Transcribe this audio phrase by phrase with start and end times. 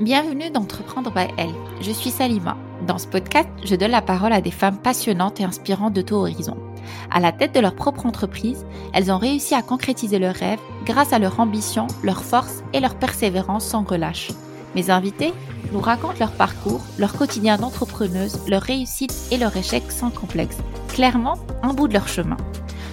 [0.00, 1.52] Bienvenue d'Entreprendre by Elle.
[1.82, 2.56] Je suis Salima.
[2.86, 6.14] Dans ce podcast, je donne la parole à des femmes passionnantes et inspirantes de tout
[6.14, 6.56] horizon.
[7.10, 11.12] À la tête de leur propre entreprise, elles ont réussi à concrétiser leurs rêves grâce
[11.12, 14.30] à leur ambition, leur force et leur persévérance sans relâche.
[14.74, 15.34] Mes invités
[15.70, 20.56] nous racontent leur parcours, leur quotidien d'entrepreneuse, leur réussite et leur échec sans complexe.
[20.88, 22.38] Clairement, un bout de leur chemin.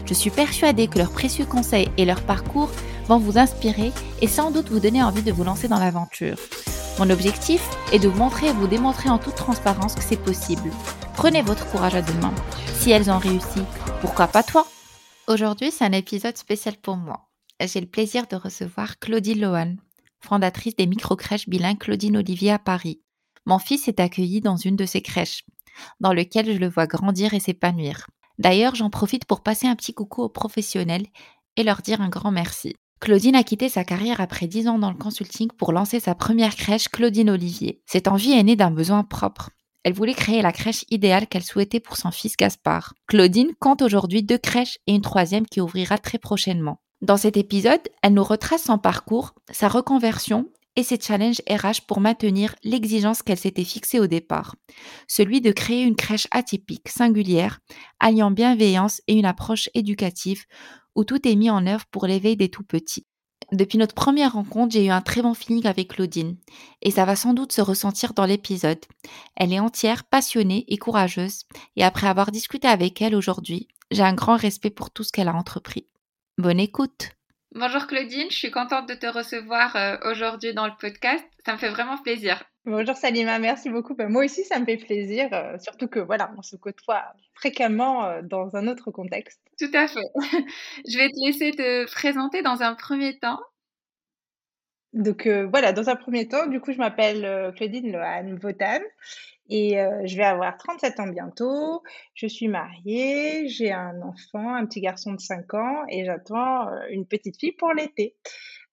[0.05, 2.69] Je suis persuadée que leurs précieux conseils et leur parcours
[3.07, 6.35] vont vous inspirer et sans doute vous donner envie de vous lancer dans l'aventure.
[6.99, 7.61] Mon objectif
[7.93, 10.71] est de vous montrer et vous démontrer en toute transparence que c'est possible.
[11.13, 12.33] Prenez votre courage à deux mains.
[12.73, 13.61] Si elles ont réussi,
[14.01, 14.65] pourquoi pas toi?
[15.27, 17.29] Aujourd'hui, c'est un épisode spécial pour moi.
[17.61, 19.75] J'ai le plaisir de recevoir Claudine Lohan,
[20.21, 22.99] fondatrice des micro-crèches bilingues Claudine Olivier à Paris.
[23.45, 25.43] Mon fils est accueilli dans une de ces crèches,
[25.99, 28.07] dans lequel je le vois grandir et s'épanouir.
[28.39, 31.05] D'ailleurs, j'en profite pour passer un petit coucou aux professionnels
[31.57, 32.75] et leur dire un grand merci.
[32.99, 36.55] Claudine a quitté sa carrière après 10 ans dans le consulting pour lancer sa première
[36.55, 37.81] crèche Claudine Olivier.
[37.85, 39.51] Cette envie est née d'un besoin propre.
[39.83, 42.93] Elle voulait créer la crèche idéale qu'elle souhaitait pour son fils Gaspard.
[43.07, 46.81] Claudine compte aujourd'hui deux crèches et une troisième qui ouvrira très prochainement.
[47.01, 51.99] Dans cet épisode, elle nous retrace son parcours, sa reconversion et ses challenges RH pour
[51.99, 54.55] maintenir l'exigence qu'elle s'était fixée au départ,
[55.07, 57.59] celui de créer une crèche atypique, singulière,
[57.99, 60.45] alliant bienveillance et une approche éducative
[60.97, 63.05] où tout est mis en œuvre pour l'éveil des tout petits.
[63.53, 66.35] Depuis notre première rencontre, j'ai eu un très bon feeling avec Claudine,
[66.81, 68.83] et ça va sans doute se ressentir dans l'épisode.
[69.37, 71.43] Elle est entière, passionnée et courageuse,
[71.77, 75.29] et après avoir discuté avec elle aujourd'hui, j'ai un grand respect pour tout ce qu'elle
[75.29, 75.87] a entrepris.
[76.37, 77.11] Bonne écoute
[77.55, 81.23] Bonjour Claudine, je suis contente de te recevoir euh, aujourd'hui dans le podcast.
[81.45, 82.43] Ça me fait vraiment plaisir.
[82.67, 83.95] Bonjour Salima, merci beaucoup.
[83.95, 88.05] Ben, moi aussi, ça me fait plaisir, euh, surtout que voilà, on se côtoie fréquemment
[88.05, 89.41] euh, dans un autre contexte.
[89.57, 89.99] Tout à fait.
[90.87, 93.39] je vais te laisser te présenter dans un premier temps.
[94.93, 98.79] Donc voilà, dans un premier temps, du coup, je m'appelle Claudine Lohan Votan.
[99.49, 101.83] Et euh, je vais avoir 37 ans bientôt.
[102.13, 106.81] Je suis mariée, j'ai un enfant, un petit garçon de 5 ans et j'attends euh,
[106.89, 108.15] une petite fille pour l'été.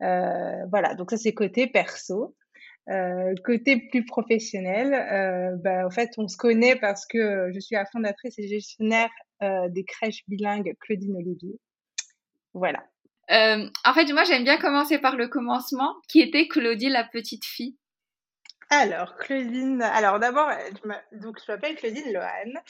[0.03, 2.35] Euh, voilà, donc ça c'est côté perso.
[3.45, 8.39] Côté plus professionnel, ben, en fait, on se connaît parce que je suis la fondatrice
[8.39, 11.59] et gestionnaire des crèches bilingues Claudine Olivier.
[12.53, 12.84] Voilà.
[13.28, 17.77] en fait, moi, j'aime bien commencer par le commencement, qui était Claudie la petite fille?
[18.71, 20.49] Alors, Claudine, alors d'abord,
[21.12, 22.61] donc je m'appelle Claudine Lohan.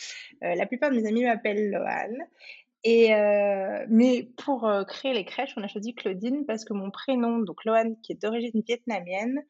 [0.43, 2.27] Euh, la plupart de mes amis m'appellent Lohan.
[2.83, 6.91] Et euh, mais pour euh, créer les crèches, on a choisi Claudine parce que mon
[6.91, 9.41] prénom, donc Lohan, qui est d'origine vietnamienne,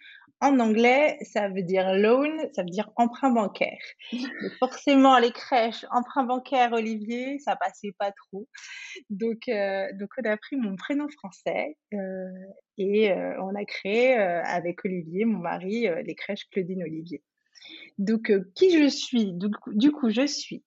[0.44, 3.81] en anglais, ça veut dire loan, ça veut dire emprunt bancaire.
[4.59, 8.47] forcément, les crèches, emprunt bancaire, Olivier, ça passait pas trop.
[9.09, 12.28] Donc, euh, donc on a pris mon prénom français euh,
[12.77, 17.22] et euh, on a créé avec Olivier, mon mari, les crèches Claudine Olivier.
[17.97, 19.33] Donc, qui je suis?
[19.33, 20.62] Du coup, je suis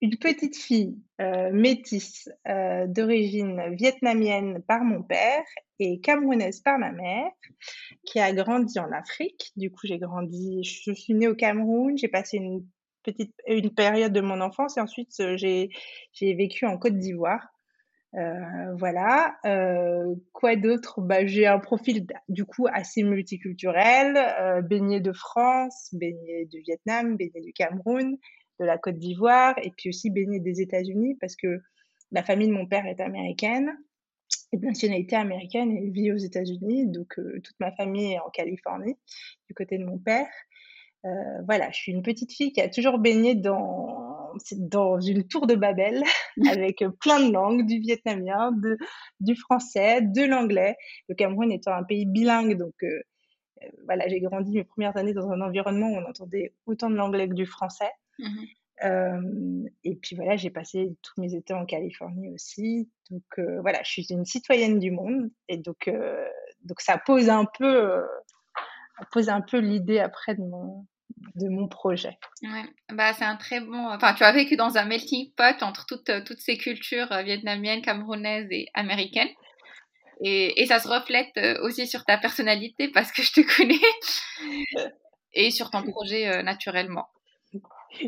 [0.00, 5.44] une petite fille euh, métisse euh, d'origine vietnamienne par mon père
[5.78, 7.30] et camerounaise par ma mère,
[8.04, 9.52] qui a grandi en Afrique.
[9.56, 12.66] Du coup, j'ai grandi, je suis née au Cameroun, j'ai passé une
[13.02, 15.70] petite une période de mon enfance et ensuite euh, j'ai
[16.12, 17.46] j'ai vécu en Côte d'Ivoire.
[18.78, 19.36] Voilà.
[20.32, 21.00] Quoi d'autre?
[21.00, 27.16] Bah, J'ai un profil du coup assez multiculturel, euh, baigné de France, baigné du Vietnam,
[27.16, 28.18] baigné du Cameroun
[28.60, 31.60] de la Côte d'Ivoire et puis aussi baigné des États-Unis parce que
[32.12, 33.76] la famille de mon père est américaine,
[34.52, 36.86] est de nationalité américaine et vit aux États-Unis.
[36.86, 38.96] Donc euh, toute ma famille est en Californie
[39.48, 40.28] du côté de mon père.
[41.06, 45.46] Euh, voilà, je suis une petite fille qui a toujours baigné dans, dans une tour
[45.46, 46.02] de Babel
[46.50, 48.76] avec plein de langues, du vietnamien, de,
[49.20, 50.76] du français, de l'anglais.
[51.08, 53.00] Le Cameroun étant un pays bilingue, donc euh,
[53.86, 57.28] voilà, j'ai grandi mes premières années dans un environnement où on entendait autant de l'anglais
[57.28, 57.90] que du français.
[58.18, 58.44] Mmh
[59.84, 62.88] et puis voilà, j'ai passé tous mes étés en Californie aussi.
[63.10, 63.22] Donc
[63.60, 65.90] voilà, je suis une citoyenne du monde et donc
[66.64, 68.02] donc ça pose un peu
[69.12, 70.86] pose un peu l'idée après de mon
[71.34, 72.18] de mon projet.
[72.42, 73.88] Ouais, bah c'est un très bon.
[73.88, 78.48] Enfin, tu as vécu dans un melting pot entre toutes toutes ces cultures vietnamiennes, camerounaises
[78.50, 79.28] et américaines.
[80.22, 84.86] Et, et, ça se reflète aussi sur ta personnalité parce que je te connais
[85.32, 87.08] et sur ton projet naturellement.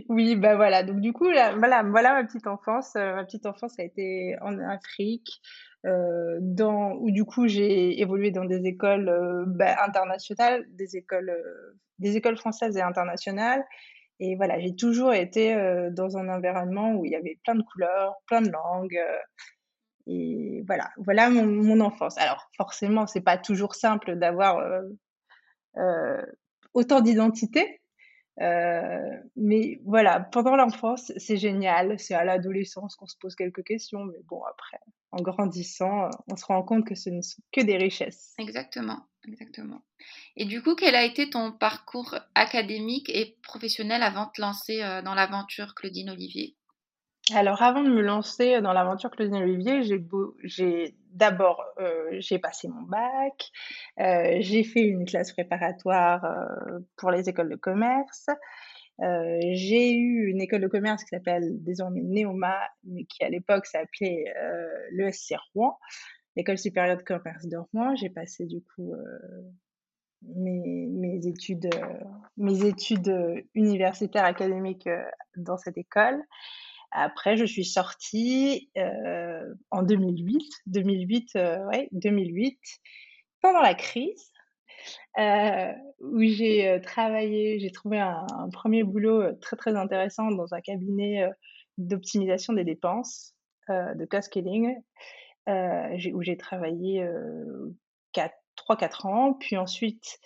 [0.09, 0.83] Oui, bah voilà.
[0.83, 2.95] Donc du coup, voilà, voilà ma petite enfance.
[2.97, 5.41] Euh, ma petite enfance a été en Afrique,
[5.87, 11.35] euh, dans, où du coup j'ai évolué dans des écoles euh, bah, internationales, des écoles,
[11.99, 13.65] des écoles françaises et internationales.
[14.21, 15.57] Et voilà, j'ai toujours été
[15.91, 19.01] dans un environnement où il y avait plein de couleurs, plein de langues.
[20.07, 22.17] et voilà, voilà mon, mon enfance.
[22.19, 24.63] Alors forcément, c'est pas toujours simple d'avoir
[26.75, 27.01] autant
[28.39, 29.29] d'identité.
[29.37, 31.99] mais voilà, pendant l'enfance, c'est génial.
[31.99, 34.79] C'est à l'adolescence qu'on se pose quelques questions, mais bon, après,
[35.11, 38.35] en grandissant, on se rend compte que ce ne sont que des richesses.
[38.39, 39.83] Exactement, exactement.
[40.37, 44.81] Et du coup, quel a été ton parcours académique et professionnel avant de te lancer
[45.05, 46.57] dans l'aventure Claudine Olivier?
[47.31, 49.83] Alors, avant de me lancer dans l'aventure Claudine Olivier,
[50.43, 51.65] j'ai d'abord
[52.19, 53.51] j'ai passé mon bac,
[54.41, 56.25] j'ai fait une classe préparatoire
[56.97, 58.27] pour les écoles de commerce.
[58.99, 64.25] j'ai eu une école de commerce qui s'appelle désormais Neoma, mais qui à l'époque s'appelait
[64.93, 65.79] l'ESC Rouen,
[66.37, 67.95] l'école supérieure de commerce de Rouen.
[67.97, 68.95] J'ai passé du coup
[70.23, 71.69] mes, mes études,
[72.37, 74.89] mes études universitaires académiques
[75.37, 76.23] dans cette école.
[76.93, 82.59] Après, je suis sortie euh, en 2008, 2008, euh, ouais, 2008,
[83.41, 84.31] pendant la crise,
[85.19, 91.29] euh, où j'ai travaillé, j'ai trouvé un, premier boulot très très intéressant dans un cabinet
[91.79, 93.35] d'optimisation des dépenses,
[93.69, 94.77] de killing,
[95.47, 97.09] où j'ai travaillé
[98.15, 100.19] 3-4 ans, puis ensuite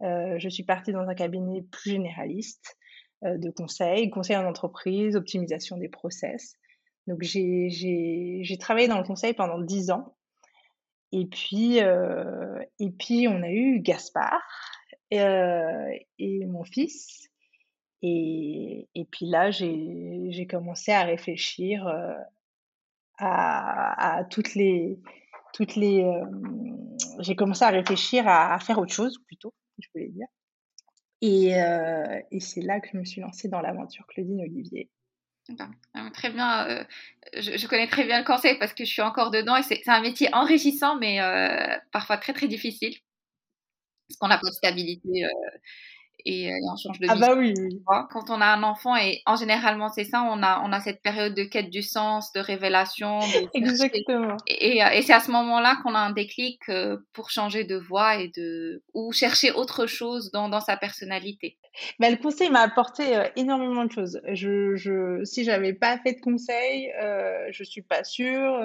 [0.00, 2.79] je suis partie dans un cabinet plus généraliste euh,
[3.22, 6.56] de conseil, conseil en entreprise, optimisation des process.
[7.06, 10.16] Donc j'ai travaillé dans le conseil pendant dix ans.
[11.12, 14.40] Et puis, euh, et puis on a eu Gaspard
[15.12, 17.28] euh, et mon fils.
[18.02, 21.86] Et, et puis là, j'ai commencé à réfléchir
[23.18, 24.98] à, à, toutes les...
[25.52, 26.06] Toutes les
[27.18, 30.26] j'ai commencé à réfléchir à, faire autre chose plutôt, je voulais dire.
[31.22, 34.90] Et, euh, et c'est là que je me suis lancée dans l'aventure Claudine Olivier.
[35.94, 36.68] Ah, très bien.
[36.68, 36.84] Euh,
[37.34, 40.00] je, connais très bien le conseil parce que je suis encore dedans et c'est un
[40.00, 42.94] métier enrichissant, mais euh, parfois très très difficile.
[44.08, 45.24] Parce qu'on n'a pas de stabilité
[46.24, 47.12] et, on change de vie.
[47.12, 47.54] Ah bah oui,
[47.86, 51.02] Quand on a un enfant, et en généralement c'est ça, on a, on a cette
[51.02, 53.20] période de quête du sens, de révélation.
[53.54, 54.36] Exactement.
[54.46, 56.60] Et, et, c'est à ce moment-là qu'on a un déclic
[57.12, 61.56] pour changer de voie et de, ou chercher autre chose dans, dans sa personnalité.
[61.98, 63.04] Bah, le conseil m'a apporté
[63.36, 64.20] énormément de choses.
[64.32, 68.58] Je, je, si j'avais pas fait de conseil, euh, je suis pas sûre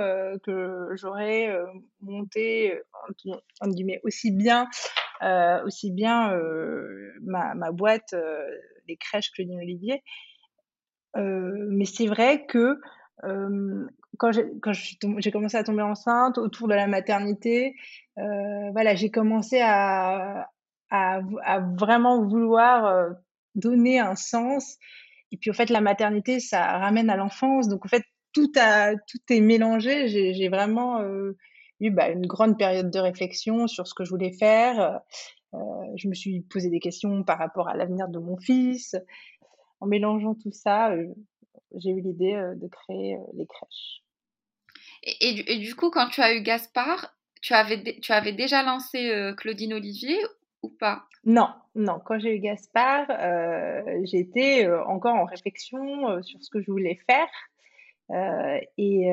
[0.44, 1.56] que j'aurais
[2.02, 2.80] monté
[3.10, 5.05] entre guillemets aussi bien euh,
[5.66, 8.46] aussi bien euh, ma, boîte, euh,
[8.88, 10.04] les crèches Claudine Olivier.
[11.16, 12.80] mais c'est vrai que
[14.18, 17.76] quand j'ai commencé à tomber enceinte, autour de la maternité,
[18.16, 20.50] voilà, j'ai commencé à,
[21.78, 23.16] vraiment vouloir
[23.56, 24.78] donner un sens.
[25.32, 27.68] Et puis, au fait, la maternité, ça ramène à l'enfance.
[27.68, 28.04] Donc, en fait,
[28.34, 30.08] tout, a, tout est mélangé.
[30.08, 31.02] J'ai vraiment
[31.80, 35.02] eu bah, une grande période de réflexion sur ce que je voulais faire.
[35.56, 35.58] Euh,
[35.96, 38.96] je me suis posé des questions par rapport à l'avenir de mon fils.
[39.80, 41.08] En mélangeant tout ça, euh,
[41.76, 44.02] j'ai eu l'idée euh, de créer les crèches.
[45.22, 49.76] Et, du coup, quand tu as eu Gaspard, tu avais, tu avais déjà lancé Claudine
[49.76, 50.18] Olivier
[50.64, 51.06] ou pas?
[51.26, 52.00] Non, non.
[52.04, 53.06] Quand j'ai eu Gaspard,
[54.04, 57.30] j'étais encore en réflexion sur ce que je voulais faire.
[58.80, 59.12] et,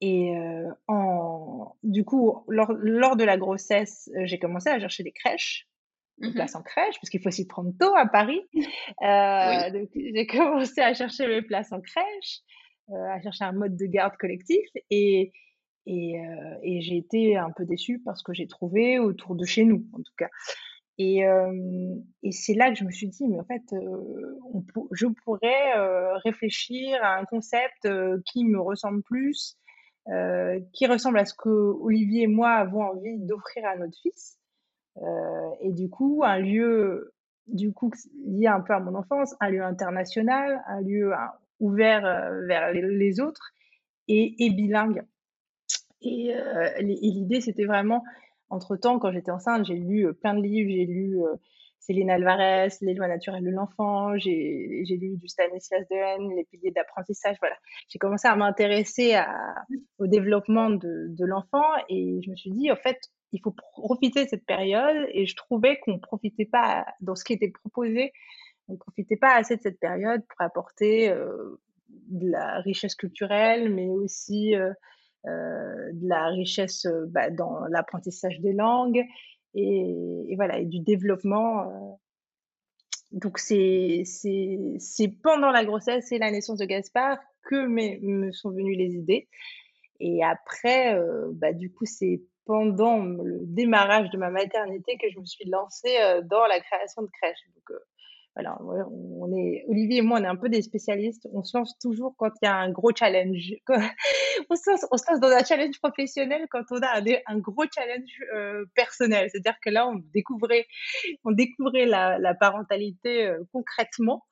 [0.00, 0.34] et
[0.88, 5.68] en, du coup, lors, lors de la grossesse, j'ai commencé à chercher des crèches,
[6.18, 8.40] des mmh places en crèche, parce qu'il faut s'y prendre tôt à Paris.
[9.02, 12.40] Euh, J'ai commencé à chercher mes places en crèche,
[12.90, 15.32] euh, à chercher un mode de garde collectif, et,
[15.86, 19.64] et, euh, et j'ai été un peu déçue parce que j'ai trouvé autour de chez
[19.64, 20.30] nous, en tout cas.
[20.98, 21.24] Et,
[22.22, 23.60] et c'est là que je me suis dit, mais en fait,
[24.54, 25.74] on je pourrais
[26.24, 27.86] réfléchir à un concept
[28.24, 29.58] qui me ressemble plus,
[30.08, 34.38] euh, qui ressemble à ce que Olivier et moi avons envie d'offrir à notre fils.
[34.98, 37.12] Euh, et du coup, un lieu,
[37.48, 37.90] du coup,
[38.24, 41.12] lié un peu à mon enfance, un lieu international, un lieu
[41.58, 43.50] ouvert euh, vers les, autres
[44.06, 45.02] et, bilingue.
[46.02, 46.32] Et
[46.80, 48.04] l'idée, c'était vraiment,
[48.48, 51.18] entre-temps, quand j'étais enceinte, j'ai lu plein de livres, j'ai lu
[51.80, 57.36] Céline Alvarez, Les lois naturelles de l'enfant, j'ai lu du Stanislas Dehaene, Les piliers d'apprentissage,
[57.40, 57.56] voilà.
[57.88, 59.16] J'ai commencé à m'intéresser
[59.98, 62.98] au développement de, l'enfant et je me suis dit, en fait,
[63.32, 67.24] il faut profiter de cette période et je trouvais qu'on ne profitait pas, dans ce
[67.24, 68.12] qui était proposé,
[68.68, 73.72] on ne profitait pas assez de cette période pour apporter euh, de la richesse culturelle,
[73.72, 74.72] mais aussi euh,
[75.26, 79.04] euh, de la richesse bah, dans l'apprentissage des langues
[79.56, 81.62] et, voilà, et du développement.
[81.62, 81.92] Euh.
[83.12, 84.04] Donc c'est
[85.22, 89.28] pendant la grossesse et la naissance de Gaspard que me sont venues les idées.
[90.00, 95.18] Et après, euh, bah, du coup, c'est pendant le démarrage de ma maternité que je
[95.18, 97.40] me suis lancée dans la création de crèches.
[98.36, 101.26] Voilà, on est, Olivier et moi, on est un peu des spécialistes.
[101.32, 103.54] On se lance toujours quand il y a un gros challenge.
[104.50, 109.30] on, se lance, dans un challenge professionnel quand on a un, gros challenge euh, personnel.
[109.30, 110.66] C'est-à-dire que là, on découvrait,
[111.24, 114.26] on découvrait la, parentalité euh, concrètement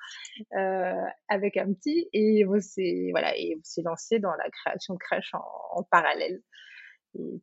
[0.54, 0.92] euh,
[1.28, 4.98] avec un petit et on s'est voilà, et on s'est lancé dans la création de
[4.98, 6.42] crèche en parallèle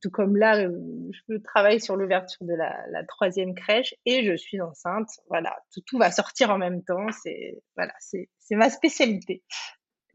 [0.02, 0.70] tout comme là, euh,
[1.12, 5.10] je travaille sur l'ouverture de la, troisième crèche et je suis enceinte.
[5.30, 5.56] Voilà,
[5.88, 7.08] tout, va sortir en même temps.
[7.24, 9.44] C'est voilà, c'est ma spécialité.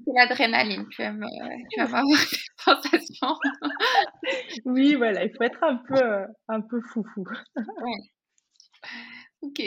[0.05, 0.87] C'est l'adrénaline.
[0.91, 1.27] Tu aimes,
[1.71, 3.37] tu aimes avoir des sensations.
[4.65, 7.25] oui, voilà, il faut être un peu, un peu foufou.
[9.43, 9.61] Ok.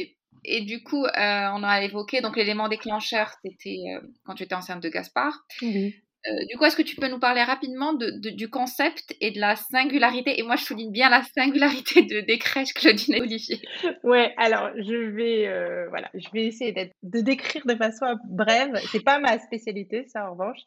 [0.45, 1.09] Et du coup, euh,
[1.53, 5.45] on a évoqué donc l'élément déclencheur, c'était euh, quand tu étais enceinte de Gaspard.
[5.61, 5.95] Oui.
[6.27, 9.39] Euh, du coup, est-ce que tu peux nous parler rapidement de, du concept et de
[9.39, 10.39] la singularité?
[10.39, 13.61] Et moi, je souligne bien la singularité de, des crèches Claudine et Olivier.
[14.03, 18.75] Ouais, alors je vais, euh, voilà, je vais essayer de décrire de façon brève.
[18.91, 20.59] C'est pas ma spécialité, ça en revanche.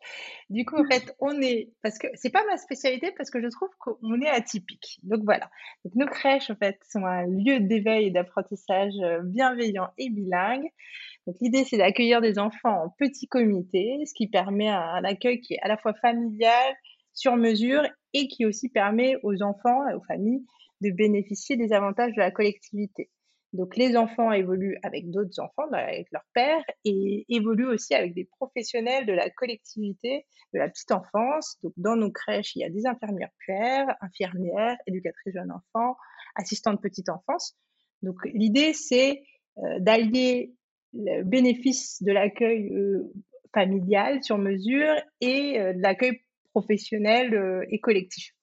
[0.49, 3.49] Du coup, en fait, on est, parce que c'est pas ma spécialité parce que je
[3.49, 5.01] trouve qu'on est atypique.
[5.03, 5.51] Donc voilà.
[5.95, 10.71] Nos crèches, en fait, sont un lieu d'éveil et d'apprentissage euh, bienveillant et bilingue.
[11.27, 15.55] Donc l'idée, c'est d'accueillir des enfants en petit comité, ce qui permet un, accueil qui
[15.55, 16.75] est à la fois familial,
[17.15, 17.83] sur mesure,
[18.15, 20.45] et qui aussi permet aux enfants et aux familles
[20.81, 23.11] de bénéficier des avantages de la collectivité.
[23.53, 28.25] Donc les enfants évoluent avec d'autres enfants, avec leur père, et évoluent aussi avec des
[28.25, 30.25] professionnels de la collectivité,
[30.55, 31.59] de la petite enfance.
[31.63, 35.97] Donc dans nos crèches, il y a des infirmières puères, infirmières, éducatrices jeunes enfants,
[36.35, 37.55] assistantes petite enfance.
[38.01, 39.23] Donc l'idée, c'est
[39.59, 40.55] euh, d'allier
[40.93, 43.13] le bénéfice de l'accueil euh,
[43.55, 46.21] familial sur mesure et euh, de l'accueil
[46.53, 48.35] professionnel euh, et collectif.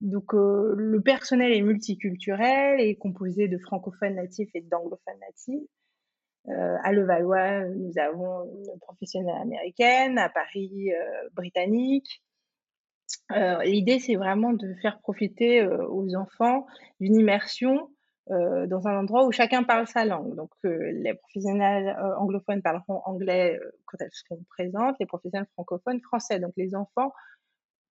[0.00, 5.66] Donc le personnel est multiculturel et composé de francophones natifs et d'anglophones natifs.
[6.46, 10.90] à Levallois, nous avons une professionnelle américaine, à Paris,
[11.32, 12.22] britannique.
[13.64, 16.66] L'idée, c'est vraiment de faire profiter aux enfants
[17.00, 17.88] d'une immersion
[18.30, 20.34] euh, dans un endroit où chacun parle sa langue.
[20.34, 26.00] Donc, euh, les professionnels euh, anglophones parleront anglais quand elles seront présentes, les professionnels francophones
[26.00, 26.40] français.
[26.40, 27.12] Donc, les enfants,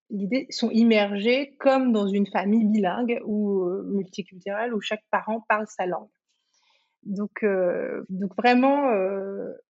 [0.09, 5.85] l'idée, sont immergés comme dans une famille bilingue ou multiculturelle où chaque parent parle sa
[5.85, 6.09] langue.
[7.03, 7.45] Donc,
[8.37, 8.91] vraiment,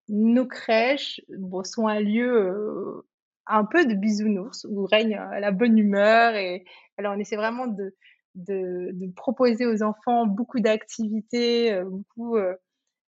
[0.07, 1.19] nos crèches
[1.65, 3.03] sont un lieu
[3.47, 6.63] un peu de bisounours où règne la bonne humeur et
[6.97, 7.93] alors on essaie vraiment de
[8.35, 12.37] de, proposer aux enfants beaucoup d'activités, euh, beaucoup.
[12.37, 12.55] Euh,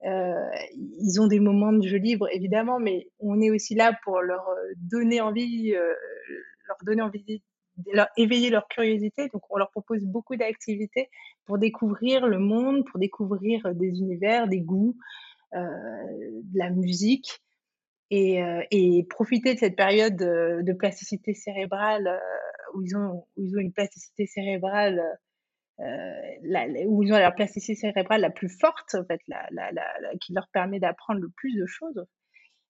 [0.04, 4.22] euh, ils ont des moments de jeu libre évidemment, mais on est aussi là pour
[4.22, 4.46] leur
[4.78, 7.42] donner envie, leur donner envie,
[8.16, 9.30] éveiller leur curiosité.
[9.34, 11.10] Donc on leur propose beaucoup d'activités
[11.46, 14.96] pour découvrir le monde, pour découvrir des univers, des goûts,
[15.54, 17.42] de la musique.
[18.12, 22.20] Et, profiter de cette période de, plasticité cérébrale
[22.76, 25.02] où ils ont, où ils ont une plasticité cérébrale
[25.82, 29.84] euh, où ils ont leur plasticité cérébrale la plus forte, en fait, la, la, la,
[30.22, 32.06] qui leur permet d'apprendre le plus de choses.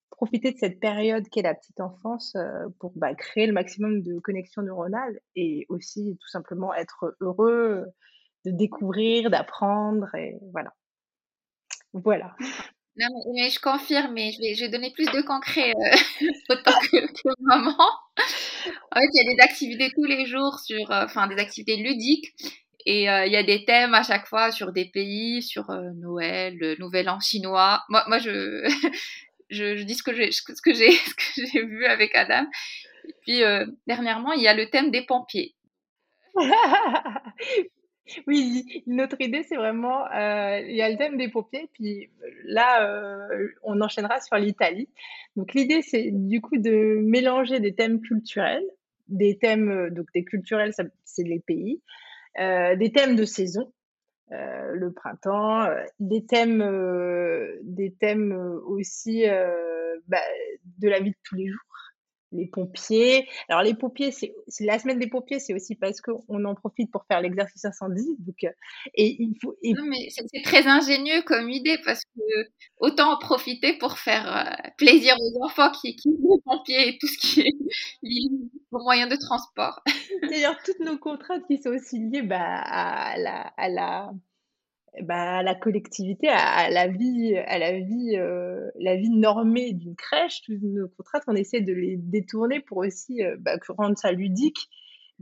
[0.09, 4.17] Profiter de cette période qu'est la petite enfance euh, pour bah, créer le maximum de
[4.19, 7.85] connexions neuronales et aussi tout simplement être heureux
[8.45, 10.73] de découvrir, d'apprendre et voilà.
[11.93, 12.35] Voilà.
[12.97, 15.95] Non, mais, je confirme, mais je vais, donner plus de concret euh,
[16.49, 17.75] autant que, que maman.
[17.77, 21.75] En fait, il y a des activités tous les jours sur, euh, enfin, des activités
[21.75, 22.33] ludiques.
[22.85, 26.77] Et euh, il y a des thèmes à chaque fois sur des pays, sur Noël,
[26.79, 27.83] Nouvel An chinois.
[27.89, 28.63] Moi, moi je,
[29.49, 32.45] je, je, dis ce que j'ai, ce que j'ai, ce que j'ai vu avec Adam.
[33.07, 33.41] Et puis
[33.87, 35.55] dernièrement, il y a le thème des pompiers.
[38.27, 42.09] Oui, notre idée, c'est vraiment, euh, il y a le thème des pompiers, puis
[42.45, 44.89] là, euh, on enchaînera sur l'Italie.
[45.35, 48.65] Donc l'idée, c'est du coup de mélanger des thèmes culturels,
[49.07, 51.81] des thèmes, euh, donc des culturels, c'est les pays,
[52.37, 53.71] des thèmes de saison,
[54.29, 55.69] le printemps,
[56.01, 56.59] des thèmes,
[57.63, 58.33] des thèmes
[58.65, 59.23] aussi
[60.07, 60.19] bah,
[60.79, 61.74] de la vie de tous les jours
[62.31, 63.27] les pompiers.
[63.49, 67.05] Alors les pompiers, c'est la semaine des pompiers, c'est aussi parce qu'on en profite pour
[67.05, 68.15] faire l'exercice incendie.
[68.19, 68.49] Donc, euh,
[68.93, 69.55] et il faut.
[69.63, 74.69] Non, mais c'est très ingénieux comme idée parce que autant en profiter pour faire euh,
[74.77, 77.55] plaisir aux enfants qui, qui les pompiers et tout ce qui est
[78.03, 78.29] lié
[78.71, 79.81] aux moyens de transport.
[80.21, 84.11] C'est-à-dire toutes nos contraintes qui sont aussi liées bah, à la, à la
[85.03, 90.41] bah, la collectivité, à, la vie, à la vie, euh, la vie normée d'une crèche,
[90.43, 94.69] toutes nos contraintes, on essaie de les détourner pour aussi euh, bah, rendre ça ludique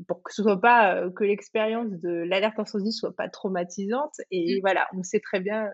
[0.08, 4.16] pour que ce soit pas que l'expérience de l'alerte incendie soit pas traumatisante.
[4.32, 4.62] Et mmh.
[4.62, 5.70] voilà, on sait très bien,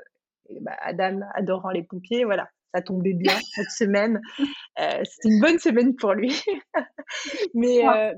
[0.61, 4.19] bah, Adam adorant les pompiers, voilà, ça tombait bien cette semaine.
[4.79, 6.41] Euh, C'était une bonne semaine pour lui.
[7.53, 8.13] Mais euh,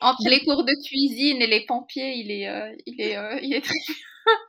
[0.00, 3.54] entre les cours de cuisine et les pompiers, il est, euh, il est, euh, il
[3.54, 3.74] est très.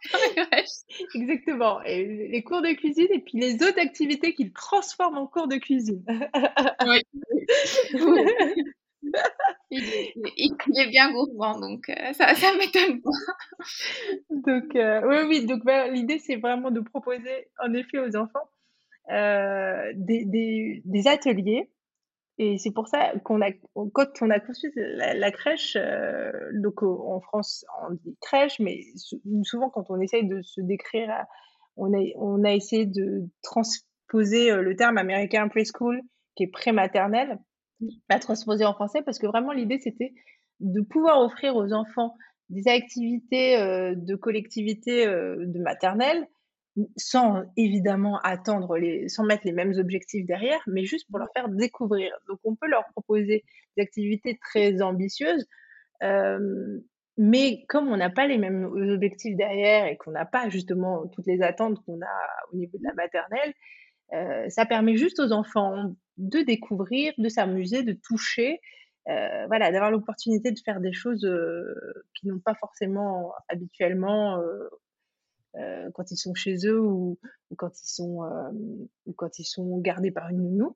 [1.15, 1.81] Exactement.
[1.83, 5.57] Et les cours de cuisine et puis les autres activités qu'il transforme en cours de
[5.57, 6.03] cuisine.
[6.86, 7.01] oui.
[9.71, 13.09] il, est, bien gourmand, donc euh, ça, ça m'étonne pas.
[14.29, 15.45] donc, oui, oui.
[15.45, 18.50] Donc, bah, l'idée, c'est vraiment de proposer, en effet, aux enfants
[19.09, 21.69] des, des, des ateliers
[22.41, 27.19] et c'est pour ça qu'on a, quand on a construit la, crèche, euh, donc en
[27.19, 28.79] France on dit crèche, mais
[29.43, 31.10] souvent quand on essaye de se décrire,
[31.75, 36.01] on a, on a essayé de transposer euh, le terme américain preschool,
[36.36, 37.39] qui est prématernelle,
[38.08, 40.13] à transposer en français, parce que vraiment l'idée c'était
[40.62, 42.15] de pouvoir offrir aux enfants
[42.48, 46.25] des activités euh, de collectivité de maternelle
[46.98, 52.12] sans évidemment attendre sans mettre les mêmes objectifs derrière, mais juste pour leur faire découvrir.
[52.27, 53.43] Donc, on peut leur proposer
[53.75, 55.48] des activités très ambitieuses,
[56.03, 56.79] euh,
[57.17, 61.27] mais comme on n'a pas les mêmes objectifs derrière et qu'on n'a pas justement toutes
[61.27, 63.53] les attentes qu'on a au niveau de la maternelle,
[64.13, 68.59] euh, ça permet juste aux enfants de découvrir, de s'amuser, de toucher,
[69.09, 71.27] euh, voilà, d'avoir l'opportunité de faire des choses
[72.15, 74.41] qui n'ont pas forcément habituellement
[75.56, 77.18] euh, quand ils sont chez eux ou,
[77.58, 78.51] quand ils sont euh,
[79.06, 80.75] ou quand ils sont gardés par une nounou.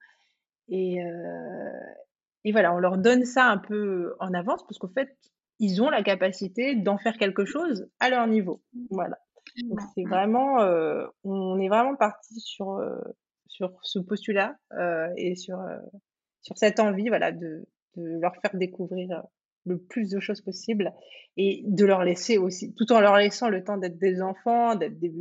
[0.69, 1.69] Et, euh,
[2.43, 5.15] et voilà, on leur donne ça un peu en avance parce qu'en fait,
[5.59, 8.63] ils ont la capacité d'en faire quelque chose à leur niveau.
[8.89, 9.17] Voilà.
[9.63, 10.57] Donc c'est vraiment,
[11.23, 12.81] on est vraiment parti sur
[13.47, 14.57] sur ce postulat
[15.15, 15.59] et sur
[16.41, 19.23] sur cette envie, voilà, de, de leur faire découvrir
[19.65, 20.93] le plus de choses possible
[21.37, 24.99] et de leur laisser aussi, tout en leur laissant le temps d'être des enfants, d'être
[24.99, 25.11] des,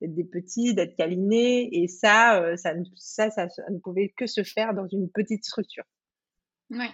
[0.00, 1.68] des, petits, d'être câlinés.
[1.72, 5.84] Et ça, euh, ça, ça, ça, ne pouvait que se faire dans une petite structure.
[6.70, 6.86] Oui,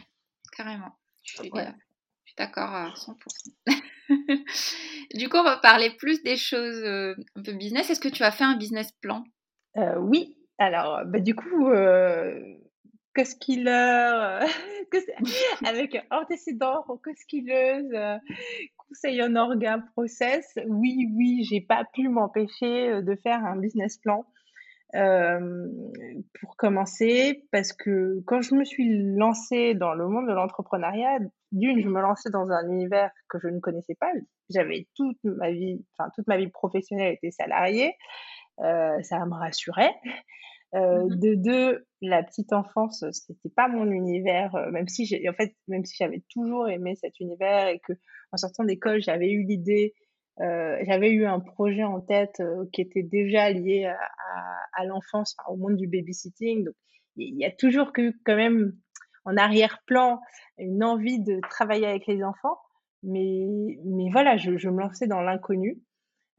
[0.56, 0.92] carrément.
[1.22, 1.50] Je suis,
[2.36, 3.14] d'accord à 100%.
[5.14, 7.90] du coup, on va parler plus des choses euh, un peu business.
[7.90, 9.24] Est-ce que tu as fait un business plan?
[9.76, 10.36] Euh, Oui.
[10.58, 11.68] Alors, bah, du coup,
[13.14, 14.46] co-skiller,
[15.64, 18.18] avec antécédent, co-skilleuse, euh,
[18.76, 20.58] conseil en orga, process.
[20.66, 24.26] Oui, oui, j'ai pas pu m'empêcher euh, de faire un business plan
[24.94, 25.66] euh,
[26.40, 31.18] pour commencer, parce que quand je me suis lancée dans le monde de l'entrepreneuriat,
[31.52, 34.10] d'une, je me lançais dans un univers que je ne connaissais pas.
[34.50, 37.94] J'avais toute ma vie, enfin toute ma vie professionnelle était salariée.
[38.58, 39.94] ça me rassurait.
[40.74, 45.28] Euh, mmh de deux, la petite enfance, c'était pas mon univers, euh, même si j'ai,
[45.28, 47.92] en fait, même si j'avais toujours aimé cet univers et que,
[48.32, 49.94] en sortant d'école, j'avais eu l'idée,
[50.40, 53.96] euh, j'avais eu un projet en tête qui était déjà lié à,
[54.72, 56.64] à, l'enfance, au monde du babysitting.
[56.64, 56.74] Donc,
[57.16, 58.72] il y a toujours que, quand même,
[59.24, 60.20] en arrière-plan,
[60.58, 62.58] une envie de travailler avec les enfants.
[63.04, 63.46] Mais,
[63.84, 65.80] mais voilà, je, je me lançais dans l'inconnu.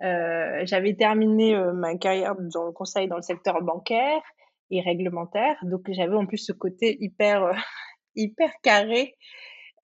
[0.02, 4.22] Euh, j'avais terminé euh, ma carrière dans le conseil dans le secteur bancaire
[4.70, 7.54] et réglementaire, donc j'avais en plus ce côté hyper euh,
[8.16, 9.16] hyper carré.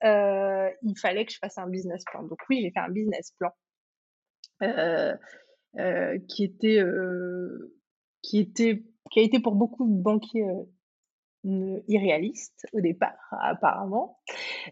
[0.02, 2.24] il fallait que je fasse un business plan.
[2.24, 3.50] Donc oui, j'ai fait un business plan
[6.28, 6.82] qui était
[8.22, 10.46] qui était qui a été pour beaucoup de banquiers
[11.44, 14.18] irréaliste au départ, apparemment,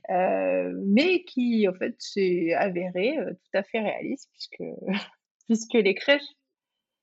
[0.09, 4.63] mais qui en fait s'est avéré tout à fait réaliste puisque
[5.51, 6.37] puisque les crèches.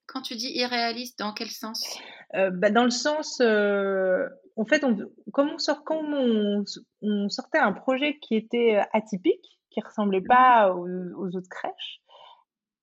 [0.05, 1.99] Quand tu dis irréaliste, dans quel sens?
[2.33, 4.95] Euh, bah, Dans le sens, euh, en fait, on,
[5.33, 10.73] comme, on, sort, comme on, sortait un projet qui était euh, atypique, qui ressemblait pas
[10.73, 11.13] mmh.
[11.17, 11.99] aux, autres crèches,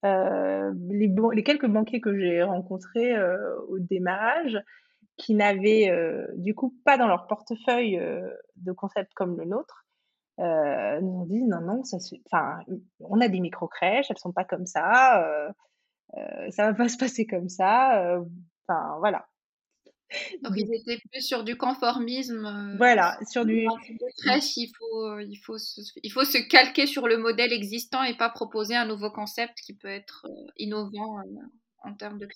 [0.02, 3.14] les, les, quelques banquiers que j'ai rencontrés
[3.68, 4.60] au démarrage,
[5.16, 5.90] qui n'avaient
[6.36, 7.98] du coup pas dans leur portefeuille
[8.56, 9.83] de concepts comme le nôtre,
[10.40, 12.58] euh, nous ont dit non, non, ça enfin,
[13.00, 15.50] on a des micro-crèches, elles sont pas comme ça, euh,
[16.16, 18.18] euh, ça va pas se passer comme ça,
[18.66, 19.26] enfin voilà.
[20.42, 22.76] Donc ils étaient plus sur du conformisme.
[22.76, 23.66] Voilà, sur du.
[24.18, 28.16] crèche, il faut, il faut, se, il faut se calquer sur le modèle existant et
[28.16, 31.18] pas proposer un nouveau concept qui peut être innovant
[31.84, 32.28] en termes de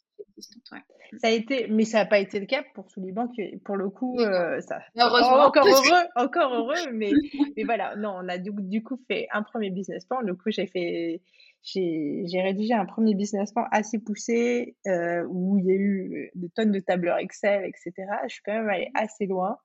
[0.73, 0.79] Ouais.
[1.19, 3.41] Ça a été, mais ça n'a pas été le cas pour tous les banques.
[3.65, 4.81] Pour le coup, euh, ça.
[4.97, 7.11] encore heureux, encore heureux, mais,
[7.57, 7.97] mais voilà.
[7.97, 10.23] Non, on a du, du, coup fait un premier business plan.
[10.23, 11.23] Du coup, j'ai fait,
[11.63, 16.51] j'ai rédigé un premier business plan assez poussé euh, où il y a eu des
[16.51, 17.93] tonnes de tableurs Excel, etc.
[18.25, 19.59] Je suis quand même allée assez loin.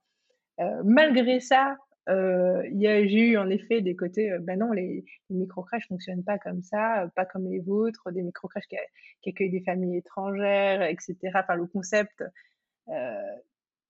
[0.59, 2.63] Euh, malgré ça, a
[3.05, 7.09] j'ai eu en effet des côtés, ben non, les les microcrèches fonctionnent pas comme ça,
[7.15, 11.41] pas comme les vôtres, des microcrèches qui accueillent des familles étrangères et cetera.
[11.41, 12.23] Enfin, le concept,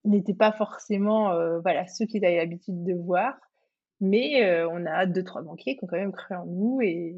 [0.06, 3.36] n'était pas forcément, voilà, ceux qu'ils avaient l'habitude de voir.
[4.02, 7.16] Mais, on a deux trois banquiers qui ont quand même cru en nous et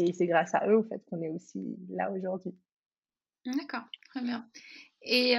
[0.00, 2.54] et c'est grâce à eux, au fait, qu'on est aussi là aujourd'hui.
[3.44, 4.46] D'accord, très bien.
[5.02, 5.36] Et,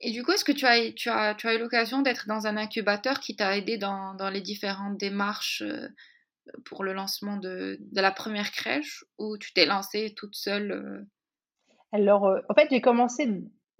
[0.00, 2.46] et du coup, est-ce que tu as, tu as, tu as eu l'occasion d'être dans
[2.46, 5.62] un incubateur qui t'a aidé dans, dans, les différentes démarches
[6.64, 11.04] pour le lancement de, de, la première crèche ou tu t'es lancée toute seule
[11.92, 13.28] Alors, en fait, j'ai commencé,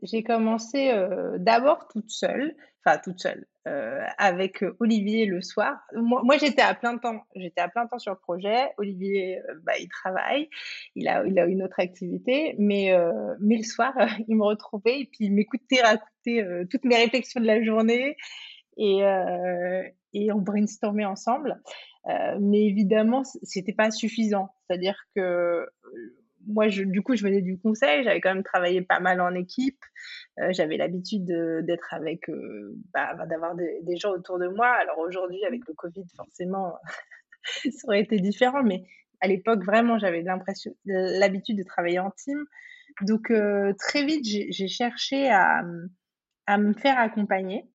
[0.03, 0.93] j'ai commencé
[1.39, 2.55] d'abord toute seule,
[2.85, 5.77] enfin toute seule, euh, avec Olivier le soir.
[5.93, 8.69] Moi, j'étais à plein temps, j'étais à plein temps sur le projet.
[8.79, 10.49] Olivier, euh, bah, il travaille,
[10.95, 13.93] il a, il a une autre activité, mais, euh, mais le soir,
[14.29, 18.17] il me retrouvait et puis il m'écoutait raconter toutes mes réflexions de la journée
[18.77, 19.01] et,
[20.13, 21.61] et on brainstormait ensemble.
[22.41, 24.49] mais évidemment, c'était pas suffisant.
[24.67, 25.67] C'est-à-dire que
[26.47, 29.83] moi, du coup, je venais du conseil, j'avais quand même travaillé pas mal en équipe,
[30.39, 34.69] euh, j'avais l'habitude d'être avec, euh, bah, bah, d'avoir des, gens autour de moi.
[34.69, 36.75] Alors aujourd'hui, avec le Covid, forcément,
[37.43, 38.85] ça aurait été différent, mais
[39.21, 42.45] à l'époque, vraiment, j'avais l'impression, l'habitude de travailler en team.
[43.03, 47.69] Donc euh, très vite, j'ai cherché à, me faire accompagner.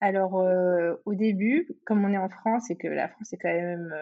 [0.00, 0.34] Alors
[1.06, 3.92] au début, comme on est en France et que la France est quand même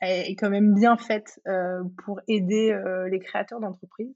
[0.00, 4.14] est quand même bien faite euh, pour aider euh, les créateurs d'entreprises.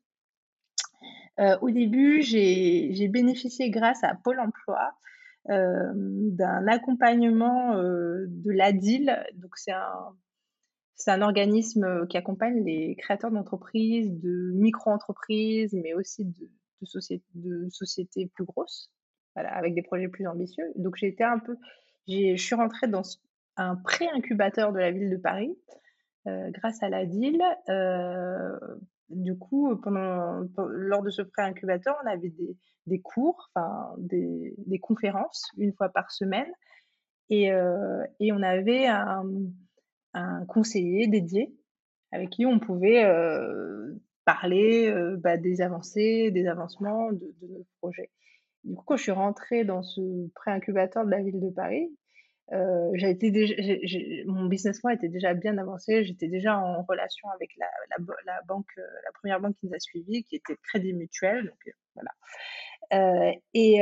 [1.40, 4.92] Euh, au début, j'ai bénéficié grâce à Pôle Emploi
[5.48, 9.18] d'un accompagnement de l'ADIL.
[9.34, 9.72] Donc, c'est
[11.10, 18.92] un, organisme qui accompagne les créateurs d'entreprises, de micro-entreprises, mais aussi de, sociétés, plus grosses,
[19.34, 20.70] avec des projets plus ambitieux.
[20.76, 21.56] Donc, j'ai été un peu,
[22.06, 23.16] je suis rentrée dans ce
[23.56, 25.56] un pré-incubateur de la ville de Paris
[26.26, 27.42] euh, grâce à la DIL.
[27.68, 28.58] Euh,
[29.08, 34.78] du coup, pendant, lors de ce pré-incubateur, on avait des, des cours, enfin des, des,
[34.78, 36.50] conférences une fois par semaine,
[37.28, 39.24] et, euh, et on avait un,
[40.14, 41.54] un, conseiller dédié
[42.12, 43.04] avec qui on pouvait
[44.24, 48.10] parler bah, des avancées, des avancements de, de notre projet.
[48.64, 51.90] Du coup, quand je suis rentrée dans ce pré-incubateur de la ville de Paris,
[52.50, 56.04] euh, été mon business plan était déjà bien avancé.
[56.04, 57.66] J'étais déjà en relation avec la,
[58.46, 61.44] banque, euh, la première banque qui nous a suivis, qui était Crédit Mutuel.
[61.44, 62.10] Donc euh, voilà.
[62.92, 63.80] Euh, et,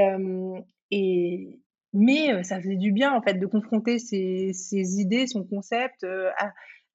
[0.90, 1.60] et
[1.92, 4.52] mais ça faisait du bien en fait de confronter ses,
[5.00, 6.06] idées, son concept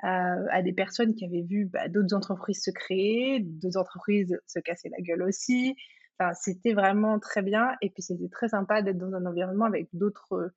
[0.02, 4.90] à, des personnes qui avaient vu bah, d'autres entreprises se créer, d'autres entreprises se casser
[4.90, 5.76] la gueule aussi.
[6.18, 7.72] Enfin, c'était vraiment très bien.
[7.82, 10.54] Et puis c'était très sympa d'être dans un environnement avec d'autres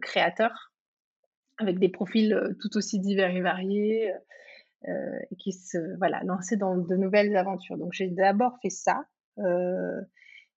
[0.00, 0.72] créateurs
[1.58, 4.12] avec des profils euh, tout aussi divers et variés
[4.88, 7.78] euh, et qui se voilà lancer dans de nouvelles aventures.
[7.78, 9.04] Donc j'ai d'abord fait ça,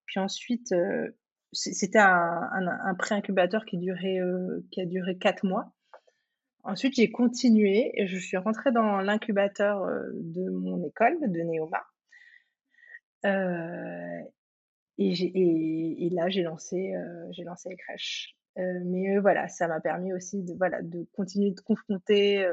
[0.06, 0.74] puis ensuite
[1.52, 4.20] c'était un, pré-incubateur qui durait
[4.72, 5.72] qui a duré quatre mois.
[6.64, 11.84] Ensuite, j'ai continué et je suis rentrée dans l'incubateur de mon école, de Neoma.
[13.26, 14.22] Euh,
[14.98, 18.36] et, et, et, là, j'ai lancé, euh, j'ai lancé les crèches.
[18.58, 22.52] Euh, mais voilà, ça m'a permis aussi de, voilà, de continuer de confronter, euh,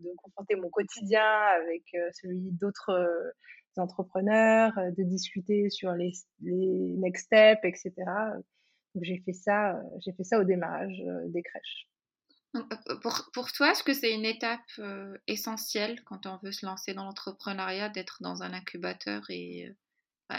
[0.00, 1.26] de confronter mon quotidien
[1.60, 3.32] avec euh, celui d'autres
[3.76, 7.92] entrepreneurs, de discuter sur les, les next steps, etc.
[8.94, 11.88] Donc j'ai fait ça, j'ai fait ça au démarrage des crèches.
[13.02, 14.60] Pour, pour toi, est-ce que c'est une étape
[15.26, 19.74] essentielle quand on veut se lancer dans l'entrepreneuriat d'être dans un incubateur et